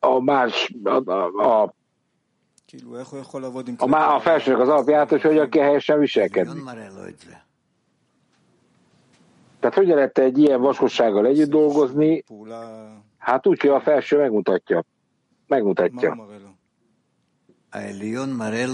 a 0.00 0.20
más, 0.20 0.74
a, 0.84 1.10
a, 1.10 1.62
a 1.62 1.74
a, 3.78 4.14
a 4.14 4.20
felsőnek 4.20 4.60
az 4.60 4.68
alapját, 4.68 5.08
hogy 5.08 5.22
hogyan 5.22 5.50
kell 5.50 5.64
helyesen 5.64 5.98
viselkedni. 5.98 6.62
Tehát 9.60 9.76
hogyan 9.76 9.94
lehet 9.94 10.18
egy 10.18 10.38
ilyen 10.38 10.60
vaskossággal 10.60 11.26
együtt 11.26 11.50
dolgozni? 11.50 12.24
Hát 13.18 13.46
úgy, 13.46 13.60
hogy 13.60 13.70
a 13.70 13.80
felső 13.80 14.18
megmutatja. 14.18 14.84
Megmutatja. 15.46 16.16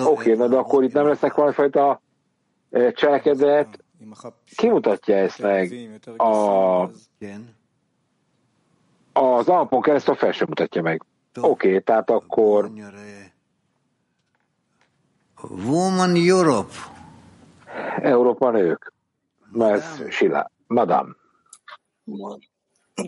Oké, 0.06 0.32
okay, 0.32 0.34
na 0.34 0.48
de 0.48 0.56
akkor 0.56 0.82
itt 0.82 0.92
nem 0.92 1.06
lesznek 1.06 1.34
valamifajta 1.34 2.02
cselekedet. 2.92 3.84
Ki 4.56 4.68
mutatja 4.68 5.16
ezt 5.16 5.38
meg? 5.42 5.72
A, 6.16 6.90
az 9.12 9.48
alapon 9.48 9.80
keresztül 9.80 10.14
a 10.14 10.16
felső 10.16 10.44
mutatja 10.48 10.82
meg. 10.82 11.02
Oké, 11.37 11.68
okay, 11.68 11.81
tehát 11.81 12.11
akkor... 12.11 12.70
Eh, 12.77 13.31
Woman 15.66 16.16
Europe. 16.16 16.72
Európa 18.01 18.51
nők. 18.51 18.92
Ez 19.59 19.85
Sila. 20.11 20.51
Madame. 20.66 21.14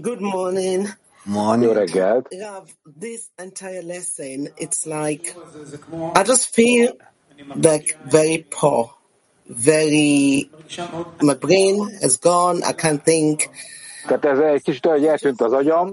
Good 0.00 0.20
morning. 0.20 0.88
Morning. 1.24 1.70
Jó 1.70 1.72
reggelt. 1.72 2.28
This 2.98 3.30
entire 3.36 3.82
lesson, 3.82 4.48
it's 4.56 4.84
like, 4.84 5.34
I 6.14 6.22
just 6.24 6.54
feel 6.54 6.96
like 7.54 7.98
very 8.10 8.46
poor. 8.48 8.96
Very, 9.46 10.50
my 11.20 11.34
brain 11.34 11.98
has 12.00 12.18
gone, 12.18 12.62
I 12.62 12.72
can't 12.72 13.02
think. 13.02 13.48
Tehát 14.08 14.24
ez 14.24 14.38
egy 14.38 14.62
kicsit 14.62 14.86
hogy 14.86 15.06
eltűnt 15.06 15.40
az 15.40 15.52
agyam, 15.52 15.92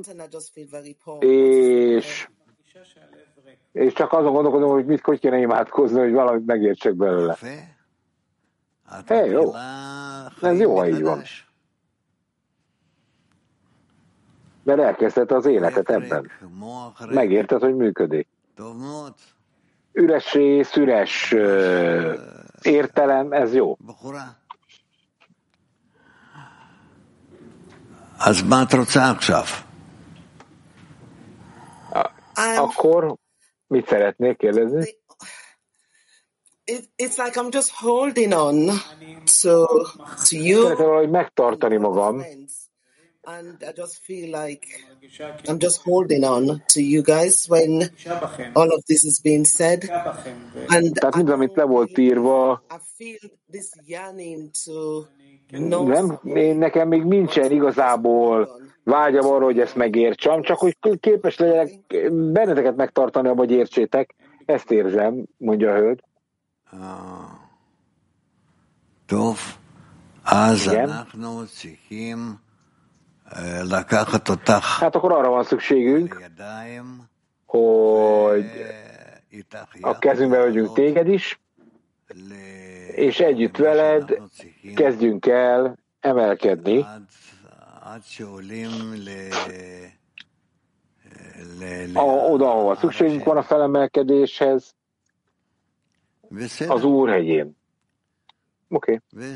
és, 1.19 2.27
és 3.71 3.93
csak 3.93 4.13
azon 4.13 4.33
gondolkodom, 4.33 4.69
hogy 4.71 4.85
mit, 4.85 5.01
hogy 5.01 5.19
kéne 5.19 5.37
imádkozni, 5.37 5.99
hogy 5.99 6.11
valamit 6.11 6.45
megértsek 6.45 6.93
belőle. 6.93 7.37
Hey, 9.05 9.29
jó. 9.29 9.53
Ez 10.41 10.59
jó, 10.59 10.77
ha 10.77 10.87
így 10.87 11.01
van. 11.01 11.21
Mert 14.63 14.79
elkezdted 14.79 15.31
az 15.31 15.45
életet 15.45 15.89
ebben. 15.89 16.31
Megérted, 17.09 17.61
hogy 17.61 17.75
működik. 17.75 18.27
Üressé, 19.91 20.61
szüres 20.61 21.35
értelem, 22.61 23.31
ez 23.31 23.53
jó. 23.53 23.77
אז 28.18 28.42
מה 28.42 28.62
את 28.62 28.74
רוצה 28.74 29.10
עכשיו? 29.10 29.44
Akkor 32.58 33.16
mit 33.66 33.88
szeretnék 33.88 34.36
kérdezni? 34.36 34.98
It, 36.64 36.88
it's 36.96 37.18
like 37.18 37.36
I'm 37.36 37.50
just 37.50 37.70
holding 37.70 38.32
on 38.32 38.56
to, 39.42 39.66
to 40.28 40.36
you. 40.36 40.62
Szeretném 40.62 40.86
valahogy 40.86 41.10
megtartani 41.10 41.76
magam. 41.76 42.24
And 43.22 43.62
I 43.62 43.72
just 43.76 43.98
feel 44.02 44.30
like 44.42 44.66
I'm 45.48 45.58
just 45.58 45.82
holding 45.82 46.24
on 46.24 46.62
to 46.68 46.80
you 46.80 47.02
guys 47.02 47.46
when 47.48 47.90
all 48.54 48.72
of 48.76 48.84
this 48.86 49.04
is 49.04 49.20
being 49.20 49.44
said. 49.44 49.80
And 50.68 50.94
Tehát 50.94 51.14
mindaz, 51.14 51.34
amit 51.34 51.56
le 51.56 51.64
volt 51.64 51.98
írva, 51.98 52.62
I 52.70 52.78
feel 52.96 53.30
this 53.50 53.70
yearning 53.84 54.50
to 54.64 55.06
nem, 55.49 56.19
én, 56.23 56.57
nekem 56.57 56.87
még 56.87 57.03
nincsen 57.03 57.51
igazából 57.51 58.49
vágyam 58.83 59.25
arra, 59.25 59.43
hogy 59.43 59.59
ezt 59.59 59.75
megértsem, 59.75 60.41
csak 60.41 60.57
hogy 60.57 60.77
képes 60.99 61.37
legyenek 61.37 61.69
benneteket 62.11 62.75
megtartani, 62.75 63.35
vagy 63.35 63.51
értsétek. 63.51 64.15
Ezt 64.45 64.71
érzem, 64.71 65.25
mondja 65.37 65.71
a 65.71 65.75
hölgy. 65.75 66.03
Tov, 69.05 69.37
az 70.23 70.75
Hát 74.79 74.95
akkor 74.95 75.11
arra 75.11 75.29
van 75.29 75.43
szükségünk, 75.43 76.23
hogy 77.45 78.45
a 79.81 79.97
kezünkbe 79.97 80.37
vegyünk 80.37 80.73
téged 80.73 81.07
is, 81.07 81.39
és 82.95 83.19
együtt 83.19 83.57
veled 83.57 84.21
kezdjünk 84.75 85.25
el 85.25 85.77
emelkedni, 85.99 86.85
a, 91.93 92.01
oda, 92.01 92.51
ahova 92.51 92.75
szükségünk 92.75 93.23
van 93.23 93.37
a 93.37 93.43
felemelkedéshez, 93.43 94.75
az 96.67 96.83
Úr 96.83 97.09
hegyén. 97.09 97.57
Oké. 98.69 98.99
Okay. 99.11 99.35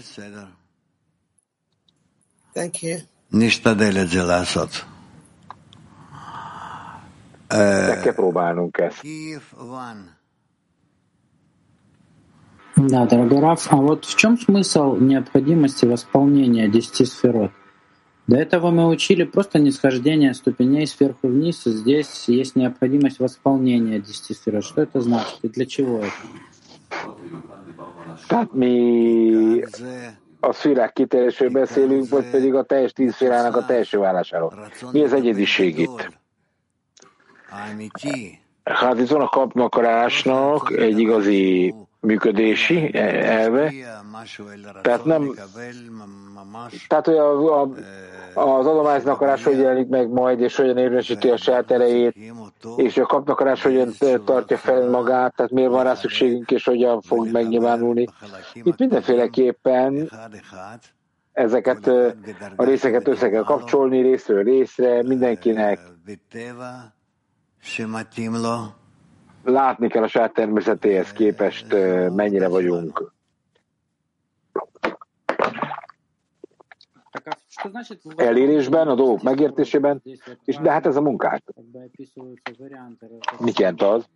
Thank 2.53 2.81
you. 2.81 2.99
Nishtadel 3.29 3.97
et 3.97 4.07
ze 4.07 4.23
lászat. 4.23 4.85
Meg 7.47 7.99
kell 7.99 8.13
próbálnunk 8.13 8.77
ezt. 8.77 9.01
Да, 12.75 13.05
дорогой 13.05 13.39
Раф, 13.39 13.67
а 13.71 13.75
вот 13.75 14.05
в 14.05 14.15
чем 14.15 14.37
смысл 14.37 14.95
необходимости 14.95 15.85
восполнения 15.85 16.67
десяти 16.67 17.05
сферот? 17.05 17.51
До 18.27 18.37
этого 18.37 18.69
мы 18.69 18.87
учили 18.87 19.23
просто 19.23 19.59
нисхождение 19.59 20.33
ступеней 20.33 20.85
сверху 20.85 21.27
вниз, 21.27 21.65
и 21.65 21.71
здесь 21.71 22.25
есть 22.27 22.55
необходимость 22.55 23.19
восполнения 23.19 23.99
десяти 23.99 24.33
сферот. 24.33 24.63
Что 24.63 24.81
это 24.81 25.01
значит 25.01 25.39
и 25.41 25.49
для 25.49 25.65
чего 25.65 25.99
это? 25.99 26.11
Tehát 28.27 28.53
mi 28.53 29.63
a 30.39 30.53
szférák 30.53 30.93
kiterésről 30.93 31.49
beszélünk, 31.49 32.09
vagy 32.09 32.29
pedig 32.29 32.53
a 32.53 32.63
teljes 32.63 32.91
tíz 32.91 33.13
szférának 33.13 33.55
a 33.55 33.65
teljes 33.65 33.91
válásáról. 33.91 34.53
Mi 34.91 35.03
az 35.03 35.13
egyediség 35.13 35.79
itt? 35.79 36.19
Hát 38.63 38.99
itt 38.99 39.09
van 39.09 39.21
a 39.21 39.27
kapnakarásnak 39.27 40.71
egy 40.77 40.99
igazi 40.99 41.75
működési 41.99 42.95
elve, 42.97 43.73
tehát 44.81 45.05
nem, 45.05 45.33
tehát 46.87 47.05
hogy 47.05 47.15
a, 47.15 47.61
a, 47.61 47.69
az 48.33 48.65
adományznakarás 48.65 49.43
hogy 49.43 49.57
jelenik 49.57 49.87
meg 49.87 50.09
majd, 50.09 50.39
és 50.39 50.55
hogyan 50.55 50.77
érvényesíti 50.77 51.29
a 51.29 51.37
saját 51.37 51.71
erejét, 51.71 52.15
és 52.75 52.97
a 52.97 53.05
kapnakarás 53.05 53.63
hogyan 53.63 53.93
tartja 54.25 54.57
fel 54.57 54.89
magát, 54.89 55.35
tehát 55.35 55.51
miért 55.51 55.71
van 55.71 55.83
rá 55.83 55.93
szükségünk, 55.95 56.51
és 56.51 56.63
hogyan 56.65 57.01
fog 57.01 57.31
megnyilvánulni. 57.31 58.07
Itt 58.53 58.77
mindenféleképpen 58.77 60.09
ezeket 61.31 61.87
a 62.55 62.63
részeket 62.63 63.07
össze 63.07 63.29
kell 63.29 63.43
kapcsolni 63.43 64.01
részről 64.01 64.43
részre, 64.43 65.03
mindenkinek 65.03 65.79
látni 69.44 69.88
kell 69.88 70.02
a 70.02 70.08
saját 70.08 70.32
természetéhez 70.32 71.12
képest, 71.12 71.66
mennyire 72.10 72.48
vagyunk 72.48 73.12
elérésben, 78.16 78.88
a 78.88 78.94
dolgok 78.94 79.22
megértésében, 79.22 80.02
és 80.44 80.56
de 80.56 80.70
hát 80.70 80.86
ez 80.86 80.96
a 80.96 81.00
munkát. 81.00 81.42
Mit 83.38 83.58
jelent 83.58 83.82
az? 83.82 84.08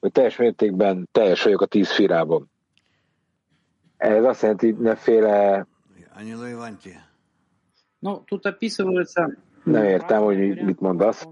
Hogy 0.00 0.12
teljes 0.12 0.36
mértékben 0.36 1.08
teljes 1.12 1.42
vagyok 1.42 1.60
a 1.60 1.66
tíz 1.66 1.90
firában. 1.90 2.50
Ez 3.96 4.24
azt 4.24 4.42
jelenti, 4.42 4.70
hogy 4.70 4.80
neféle... 4.82 5.66
No, 7.98 8.18
тут 8.18 8.46
описывается 8.46 9.30
Nem 9.64 9.84
értem, 9.84 10.22
hogy 10.22 10.62
mit 10.64 10.80
mondasz. 10.80 11.26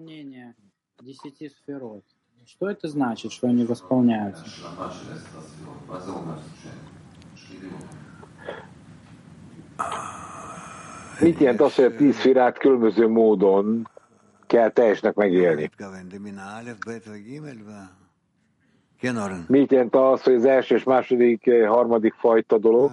Что 2.45 2.69
это 2.69 2.87
значит, 2.87 3.31
что 3.31 3.47
они 3.47 3.65
восполняются? 3.65 4.43
Mit 11.21 11.39
jelent 11.39 11.61
az, 11.61 11.75
hogy 11.75 11.85
a 11.85 11.95
tíz 11.95 12.17
firát 12.17 12.57
különböző 12.57 13.07
módon 13.07 13.87
kell 14.47 14.69
teljesnek 14.69 15.15
megélni? 15.15 15.71
Mit 19.47 19.71
jelent 19.71 19.95
az, 19.95 20.23
hogy 20.23 20.33
az 20.33 20.45
első 20.45 20.75
és 20.75 20.83
második, 20.83 21.49
harmadik 21.67 22.13
fajta 22.13 22.57
dolog? 22.57 22.91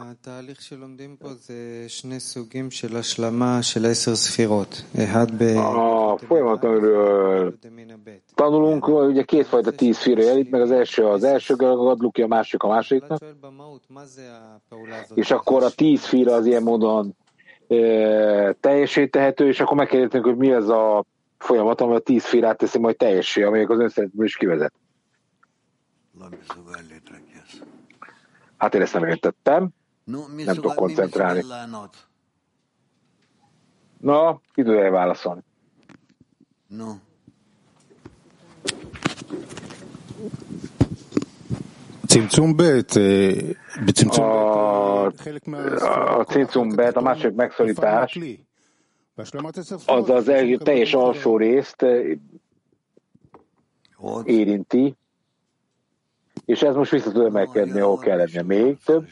A 5.57 6.19
folyamatonról 6.19 7.55
tanulunk, 8.35 8.89
ugye 8.89 9.23
kétfajta 9.23 9.71
tíz 9.71 9.99
fira 9.99 10.23
jelít, 10.23 10.51
meg 10.51 10.61
az 10.61 10.71
első 10.71 11.07
az 11.07 11.25
első 11.25 11.55
gadluki, 11.55 12.23
a 12.23 12.27
másik 12.27 12.63
a 12.63 12.69
másiknak. 12.69 13.19
És 15.15 15.31
akkor 15.31 15.63
a 15.63 15.71
tíz 15.71 16.05
fira 16.05 16.33
az 16.33 16.47
ilyen 16.47 16.63
módon 16.63 17.17
teljesítehető, 18.61 19.49
és 19.49 19.61
akkor 19.61 19.77
megkérdeztünk, 19.77 20.25
hogy 20.25 20.37
mi 20.37 20.53
az 20.53 20.69
a 20.69 21.05
folyamat, 21.39 21.81
ami 21.81 21.95
a 21.95 21.99
tíz 21.99 22.25
firát 22.25 22.57
teszi 22.57 22.79
majd 22.79 22.97
teljessé, 22.97 23.43
amelyek 23.43 23.71
az 23.71 23.79
önszeretből 23.79 24.27
is 24.27 24.37
kivezet. 24.37 24.73
Hát 28.58 28.76
én 28.76 28.82
ezt 28.82 28.94
nem 28.94 29.04
értettem. 29.04 29.70
Nem 30.06 30.56
tudok 30.56 30.76
koncentrálni. 30.76 31.44
Na, 33.98 34.40
ki 34.54 34.64
tudja 34.64 34.92
válaszolni? 34.92 35.42
No. 36.68 36.96
צמצום 42.16 42.54
ב', 42.58 42.82
בצמצום 43.86 44.26
ב', 44.26 45.84
a 46.20 46.24
cincum 46.24 46.70
bet, 46.76 46.96
a 46.98 47.02
másik 47.02 47.34
megszorítás, 47.34 48.20
az 49.86 50.10
az 50.10 50.32
teljes 50.64 50.94
alsó 50.94 51.38
részt 51.38 51.86
érinti, 54.24 54.96
és 56.50 56.62
ez 56.62 56.76
most 56.76 56.92
vissza 56.92 57.12
tud 57.12 57.26
emelkedni, 57.26 57.80
ahol 57.80 57.98
kell 57.98 58.18
lennie 58.18 58.44
még 58.44 58.78
több. 58.86 59.08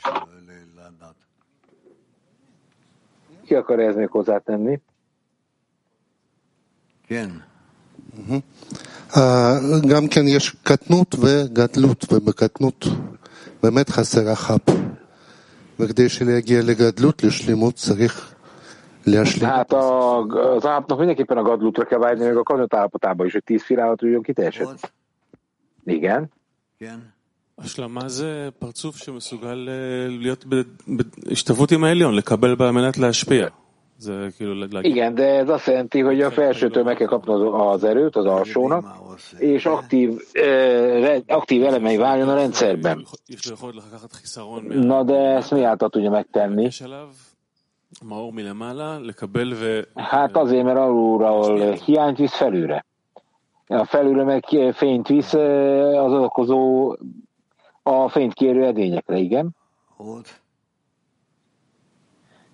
Ki 3.46 3.56
akar 3.56 3.80
ez 3.80 3.96
még 3.96 4.10
hozzátenni? 4.10 4.82
Igen. 7.08 7.44
גם 9.88 10.08
כן 10.08 10.28
יש 10.28 10.56
קטנות 10.64 11.16
וגדלות, 11.20 12.06
ובקטנות 12.12 12.86
באמת 13.64 13.90
חסר 13.90 14.30
החאפ. 14.30 14.70
וכדי 15.80 16.10
שלהגיע 16.10 16.62
לגדלות, 16.62 17.24
לשלמות, 17.24 17.76
צריך 17.76 18.36
להשלים. 19.06 19.50
Hát 19.50 19.74
a, 19.74 20.20
az 20.56 20.66
ápnak 20.66 20.98
mindenképpen 20.98 21.38
a 21.38 21.42
gadlutra 21.42 21.86
kell 21.86 22.00
vágyni, 22.00 22.26
meg 22.26 22.38
a 22.38 22.44
kanyatt 22.44 22.74
állapotában 22.74 23.26
is, 23.26 23.34
hogy 23.34 23.44
tíz 23.44 23.64
firálat 23.64 23.98
tudjon 23.98 24.22
kiteljesedni. 24.22 24.78
Igen. 25.86 26.32
Igen. 26.78 27.14
השלמה 27.58 28.10
זה 28.10 28.50
פרצוף 28.60 28.98
שמסוגל 28.98 29.70
להיות 30.10 30.46
בהשתוות 31.26 31.72
עם 31.72 31.84
העליון, 31.84 32.16
לקבל 32.16 32.56
על 32.60 32.72
מנת 32.72 32.98
להשפיע. 32.98 33.48
Igen, 34.82 35.16
de 35.16 35.24
ez 35.24 35.50
azt 35.50 35.68
jelenti, 35.68 36.00
hogy 36.00 36.22
a 36.22 36.32
felsőtől 36.32 36.84
meg 36.84 36.96
kell 36.96 37.08
kapni 37.08 37.34
az 37.52 37.84
erőt 37.84 38.16
az 38.16 38.26
alsónak, 38.26 38.86
és 39.38 39.66
aktív, 39.66 40.20
eh, 40.32 41.22
aktív 41.28 41.64
elemei 41.64 41.98
váljon 41.98 42.30
a 42.30 42.36
rendszerben. 42.36 43.06
Na 44.68 45.04
de 45.04 45.16
ezt 45.16 45.52
mi 45.52 45.64
által 45.64 45.90
tudja 45.90 46.10
megtenni? 46.10 46.70
Hát 49.96 50.38
azért, 50.38 50.64
mert 50.64 50.78
alulról 50.78 51.72
hiányt 51.72 52.18
visz 52.18 52.36
felülre. 52.36 52.86
A 53.68 53.86
felülre 53.86 54.24
meg 54.24 54.44
fényt 54.74 55.08
visz 55.08 55.34
az 55.34 56.14
okozó 56.14 56.96
a 57.88 58.10
fényt 58.10 58.34
kérő 58.34 58.66
edényekre, 58.66 59.18
igen. 59.18 59.56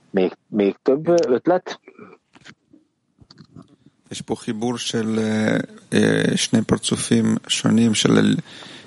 még, 0.09 0.37
még 0.47 0.75
több 0.81 1.07
ötlet? 1.07 1.79
יש 4.11 4.21
פה 4.21 4.35
חיבור 4.35 4.77
של 4.77 5.19
שני 6.35 6.61
פרצופים 6.61 7.35
שונים 7.47 7.93
של 7.93 8.35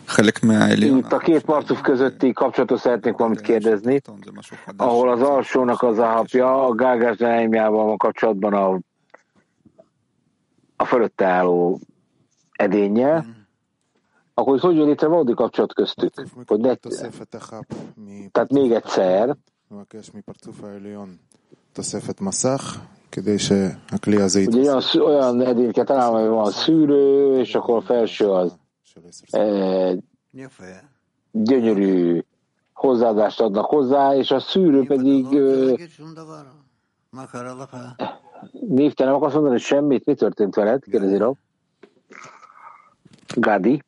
חלק 0.07 0.43
מהעליון. 0.43 0.99
Itt 0.99 1.13
a 1.13 1.19
két 1.19 1.45
parcuf 1.45 1.81
közötti 1.81 2.33
kapcsolatot 2.33 2.79
szeretnék 2.79 3.17
valamit 3.17 3.41
kérdezni, 3.41 4.01
ahol 4.77 5.11
az 5.11 5.21
alsónak 5.23 5.83
az 5.83 5.99
alapja 5.99 6.67
a 6.67 6.75
gágás 6.75 7.17
van 7.49 7.97
kapcsolatban 7.97 8.53
a, 8.53 8.81
a 10.77 10.85
fölötte 10.85 11.27
álló 11.27 11.81
edénye, 12.53 13.25
akkor 14.40 14.60
hogy 14.60 14.76
jön 14.76 14.88
létre 14.88 15.08
valódi 15.08 15.34
kapcsolat 15.34 15.74
köztük? 15.74 16.14
Hogy 16.46 16.60
ne... 16.60 16.76
Tehát 18.32 18.52
még 18.52 18.72
egyszer, 18.72 19.38
Ugye 24.48 24.72
olyan, 24.72 24.82
olyan 24.96 25.42
edényeket 25.42 25.86
találom, 25.86 26.20
hogy 26.20 26.30
van 26.30 26.52
szűrő, 26.52 27.40
és 27.40 27.56
akkor 27.56 27.76
a 27.76 27.82
felső 27.82 28.30
az 28.30 28.58
e, 29.30 29.96
gyönyörű 31.32 32.24
hozzáadást 32.74 33.42
adnak 33.42 33.66
hozzá, 33.66 34.16
és 34.16 34.32
a 34.32 34.40
szűrő 34.40 34.86
pedig 34.86 35.26
névtelen 38.52 39.14
akarsz 39.14 39.34
mondani, 39.34 39.54
hogy 39.54 39.64
semmit, 39.64 40.06
mi 40.06 40.16
történt 40.16 40.56
veled? 40.56 40.84
Kérdezi 40.84 41.18
Rob. 41.18 41.38
Gádi. 43.36 43.84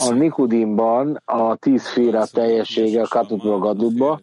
A 0.00 0.12
Nikudimban 0.12 1.22
a 1.24 1.56
tíz 1.56 1.88
féle 1.88 2.26
teljessége 2.26 3.02
a 3.02 3.06
Katutba 3.08 3.58
Gadutba 3.58 4.20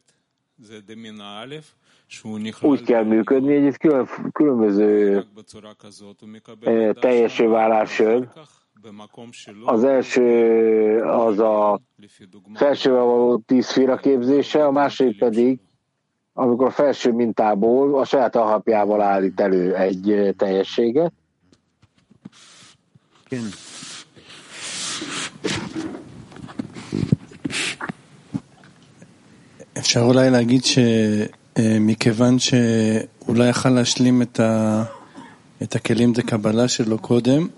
úgy 2.62 2.84
kell 2.84 3.04
működni, 3.04 3.56
hogy 3.58 3.66
itt 3.66 3.78
külön, 3.78 4.08
különböző 4.32 5.26
eh, 6.62 6.94
teljesé 6.94 7.46
válás 7.46 8.00
jön. 8.00 8.32
Az 9.66 9.84
első 9.84 11.00
az 11.02 11.40
a 11.40 11.80
felsővel 12.54 13.04
való 13.04 13.38
tíz 13.46 13.72
féle 13.72 13.98
képzése, 13.98 14.66
a 14.66 14.72
második 14.72 15.18
pedig 15.18 15.60
amikor 16.37 16.67
a 16.67 16.71
felső 16.71 17.13
mintából 17.13 17.99
a 18.01 18.05
saját 18.05 18.37
alapjával 18.37 19.01
állít 19.01 19.41
elő 19.41 19.77
egy 19.77 20.35
teljességet. 20.37 21.13
אפשר 29.79 30.01
אולי 30.01 30.31
להגיד 30.31 30.63
שמכיוון 30.65 32.39
שאולי 32.39 33.49
יכל 33.49 33.69
להשלים 33.69 34.23
את, 34.23 34.41
ה... 34.41 34.85
את 35.63 35.75
הכלים 35.75 36.13
דה 36.13 36.23
קבלה 36.23 36.69
שלו 36.69 36.99
קודם, 36.99 37.49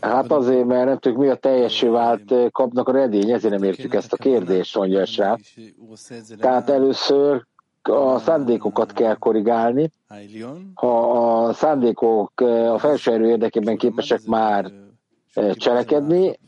Hát 0.00 0.32
azért, 0.32 0.66
mert 0.66 0.84
nem 0.84 0.98
tudjuk, 0.98 1.20
mi 1.20 1.28
a 1.28 1.34
teljesé 1.34 1.88
vált 1.88 2.32
kapnak 2.50 2.88
a 2.88 2.92
redény, 2.92 3.30
ezért 3.30 3.52
nem 3.54 3.62
értjük 3.62 3.94
ezt 3.94 4.12
a 4.12 4.16
kérdést, 4.16 4.76
mondja 4.76 5.00
a 5.00 5.06
srác. 5.06 5.40
Tehát 6.38 6.70
először 6.70 7.46
a 7.82 8.18
szándékokat 8.18 8.92
kell 8.92 9.14
korrigálni. 9.14 9.90
Ha 10.74 11.44
a 11.44 11.52
szándékok 11.52 12.40
a 12.70 12.78
felső 12.78 13.12
erő 13.12 13.28
érdekében 13.28 13.76
képesek 13.76 14.20
már 14.26 14.72
cselekedni, 15.52 16.38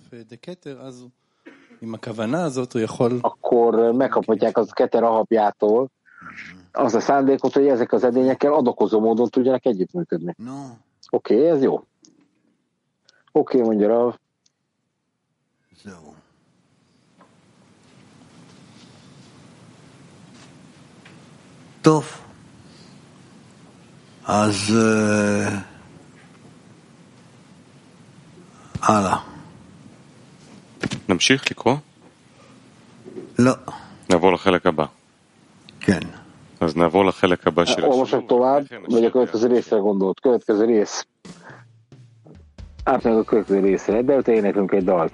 akkor 3.21 3.93
megkaphatják 3.93 4.59
az 4.59 4.71
keter 4.71 5.03
alapjától 5.03 5.91
az 6.73 6.95
a 6.95 7.01
szándékot, 7.01 7.53
hogy 7.53 7.67
ezek 7.67 7.93
az 7.93 8.05
edényekkel 8.05 8.53
adakozó 8.53 9.01
módon 9.01 9.29
tudjanak 9.29 9.67
együttműködni. 9.67 10.35
Oké, 11.11 11.35
okay, 11.35 11.47
ez 11.47 11.63
jó. 11.63 11.83
Oké, 13.36 13.58
okay, 13.58 13.66
mondja 13.66 13.88
Rav. 13.88 14.16
טוב, 21.82 22.06
אז 24.26 24.76
הלאה. 28.82 29.18
נמשיך 31.10 31.52
לקרוא? 31.52 31.76
לא. 33.40 33.54
נעבור 34.10 34.34
לחלק 34.34 34.66
הבא. 34.66 34.86
כן. 35.80 36.00
אז 36.60 36.76
נעבור 36.76 37.06
לחלק 37.06 37.48
הבא 37.48 37.66
של 37.66 37.86
Olvasok 37.86 38.26
tovább, 38.28 38.64
vagy 38.88 39.04
a 39.04 39.10
következő 39.10 39.48
részre 39.48 39.78
Átmegyek 42.89 43.19
a 43.19 43.23
következő 43.25 43.61
de 44.05 44.17
utána 44.17 44.37
éneklünk 44.39 44.73
egy 44.73 44.85
dalt. 44.85 45.13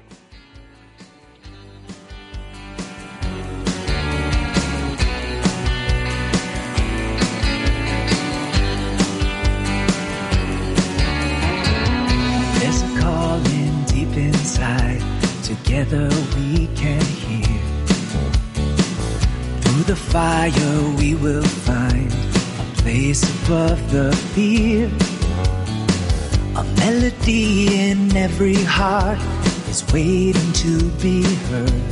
Every 28.32 28.64
heart 28.64 29.18
is 29.68 29.84
waiting 29.92 30.52
to 30.52 30.72
be 31.02 31.22
heard. 31.48 31.82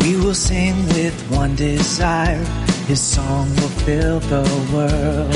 We 0.00 0.16
will 0.16 0.34
sing 0.34 0.76
with 0.88 1.16
one 1.30 1.54
desire, 1.56 2.44
His 2.86 3.00
song 3.00 3.48
will 3.56 3.74
fill 3.84 4.20
the 4.20 4.44
world. 4.72 5.34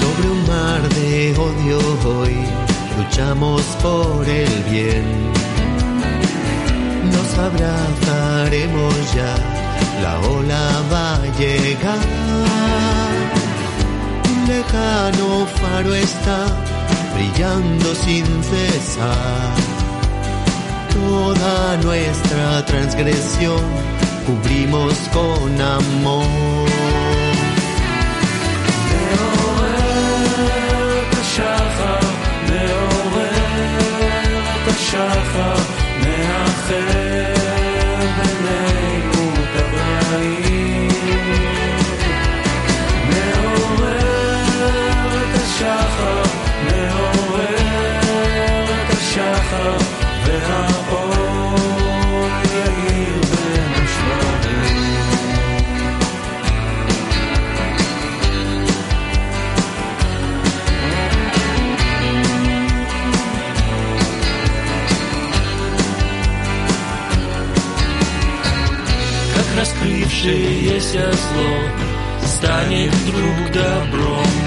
Sobre 0.00 0.26
un 0.34 0.42
mar 0.52 0.82
de 0.98 1.34
odio 1.46 1.80
hoy 2.04 2.36
luchamos 2.98 3.62
por 3.82 4.28
el 4.28 4.54
bien. 4.70 5.06
Nos 7.12 7.30
abrazaremos 7.46 9.14
ya, 9.14 9.34
la 10.02 10.14
ola 10.34 10.66
va 10.92 11.14
a 11.14 11.26
llegar 11.38 12.25
Un 14.55 14.55
lejano 14.55 15.45
faro 15.59 15.93
está 15.93 16.39
brillando 17.13 17.95
sin 17.95 18.25
cesar. 18.51 19.55
Toda 20.93 21.77
nuestra 21.83 22.65
transgresión 22.65 23.63
cubrimos 24.25 24.93
con 25.13 25.61
amor. 25.61 26.71
השחר 34.91 35.55
מאחר 36.03 37.04
השחר 45.55 46.23
מעורר 46.65 47.55
את 48.63 48.89
השחר 48.93 49.77
והאור 50.25 51.55
יאיר 52.53 53.21
בין 53.31 53.73
השברים 53.83 54.91
раскрывшееся 69.57 71.11
зло 71.11 71.53
станет 72.25 72.93
вдруг 72.93 73.51
добром. 73.51 74.44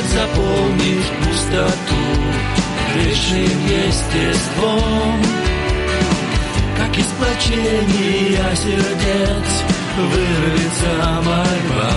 взгляд 0.00 0.04
заполнишь 0.06 1.10
пустоту 1.24 1.94
Вечным 2.94 3.66
естеством. 3.66 5.22
Как 6.76 6.98
из 6.98 7.06
плачения 7.18 8.54
сердец 8.56 9.64
Вырвется 9.96 11.22
мольба. 11.24 11.92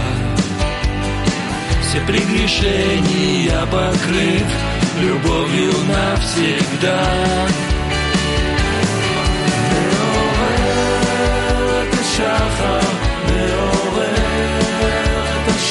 Все 1.81 1.99
прегрешения 2.01 3.65
покрыв 3.71 4.47
Любовью 4.99 5.73
навсегда. 5.87 6.99
Шахар, 12.15 12.83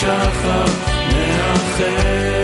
Шахар 0.00 0.91
ángel. 1.52 2.41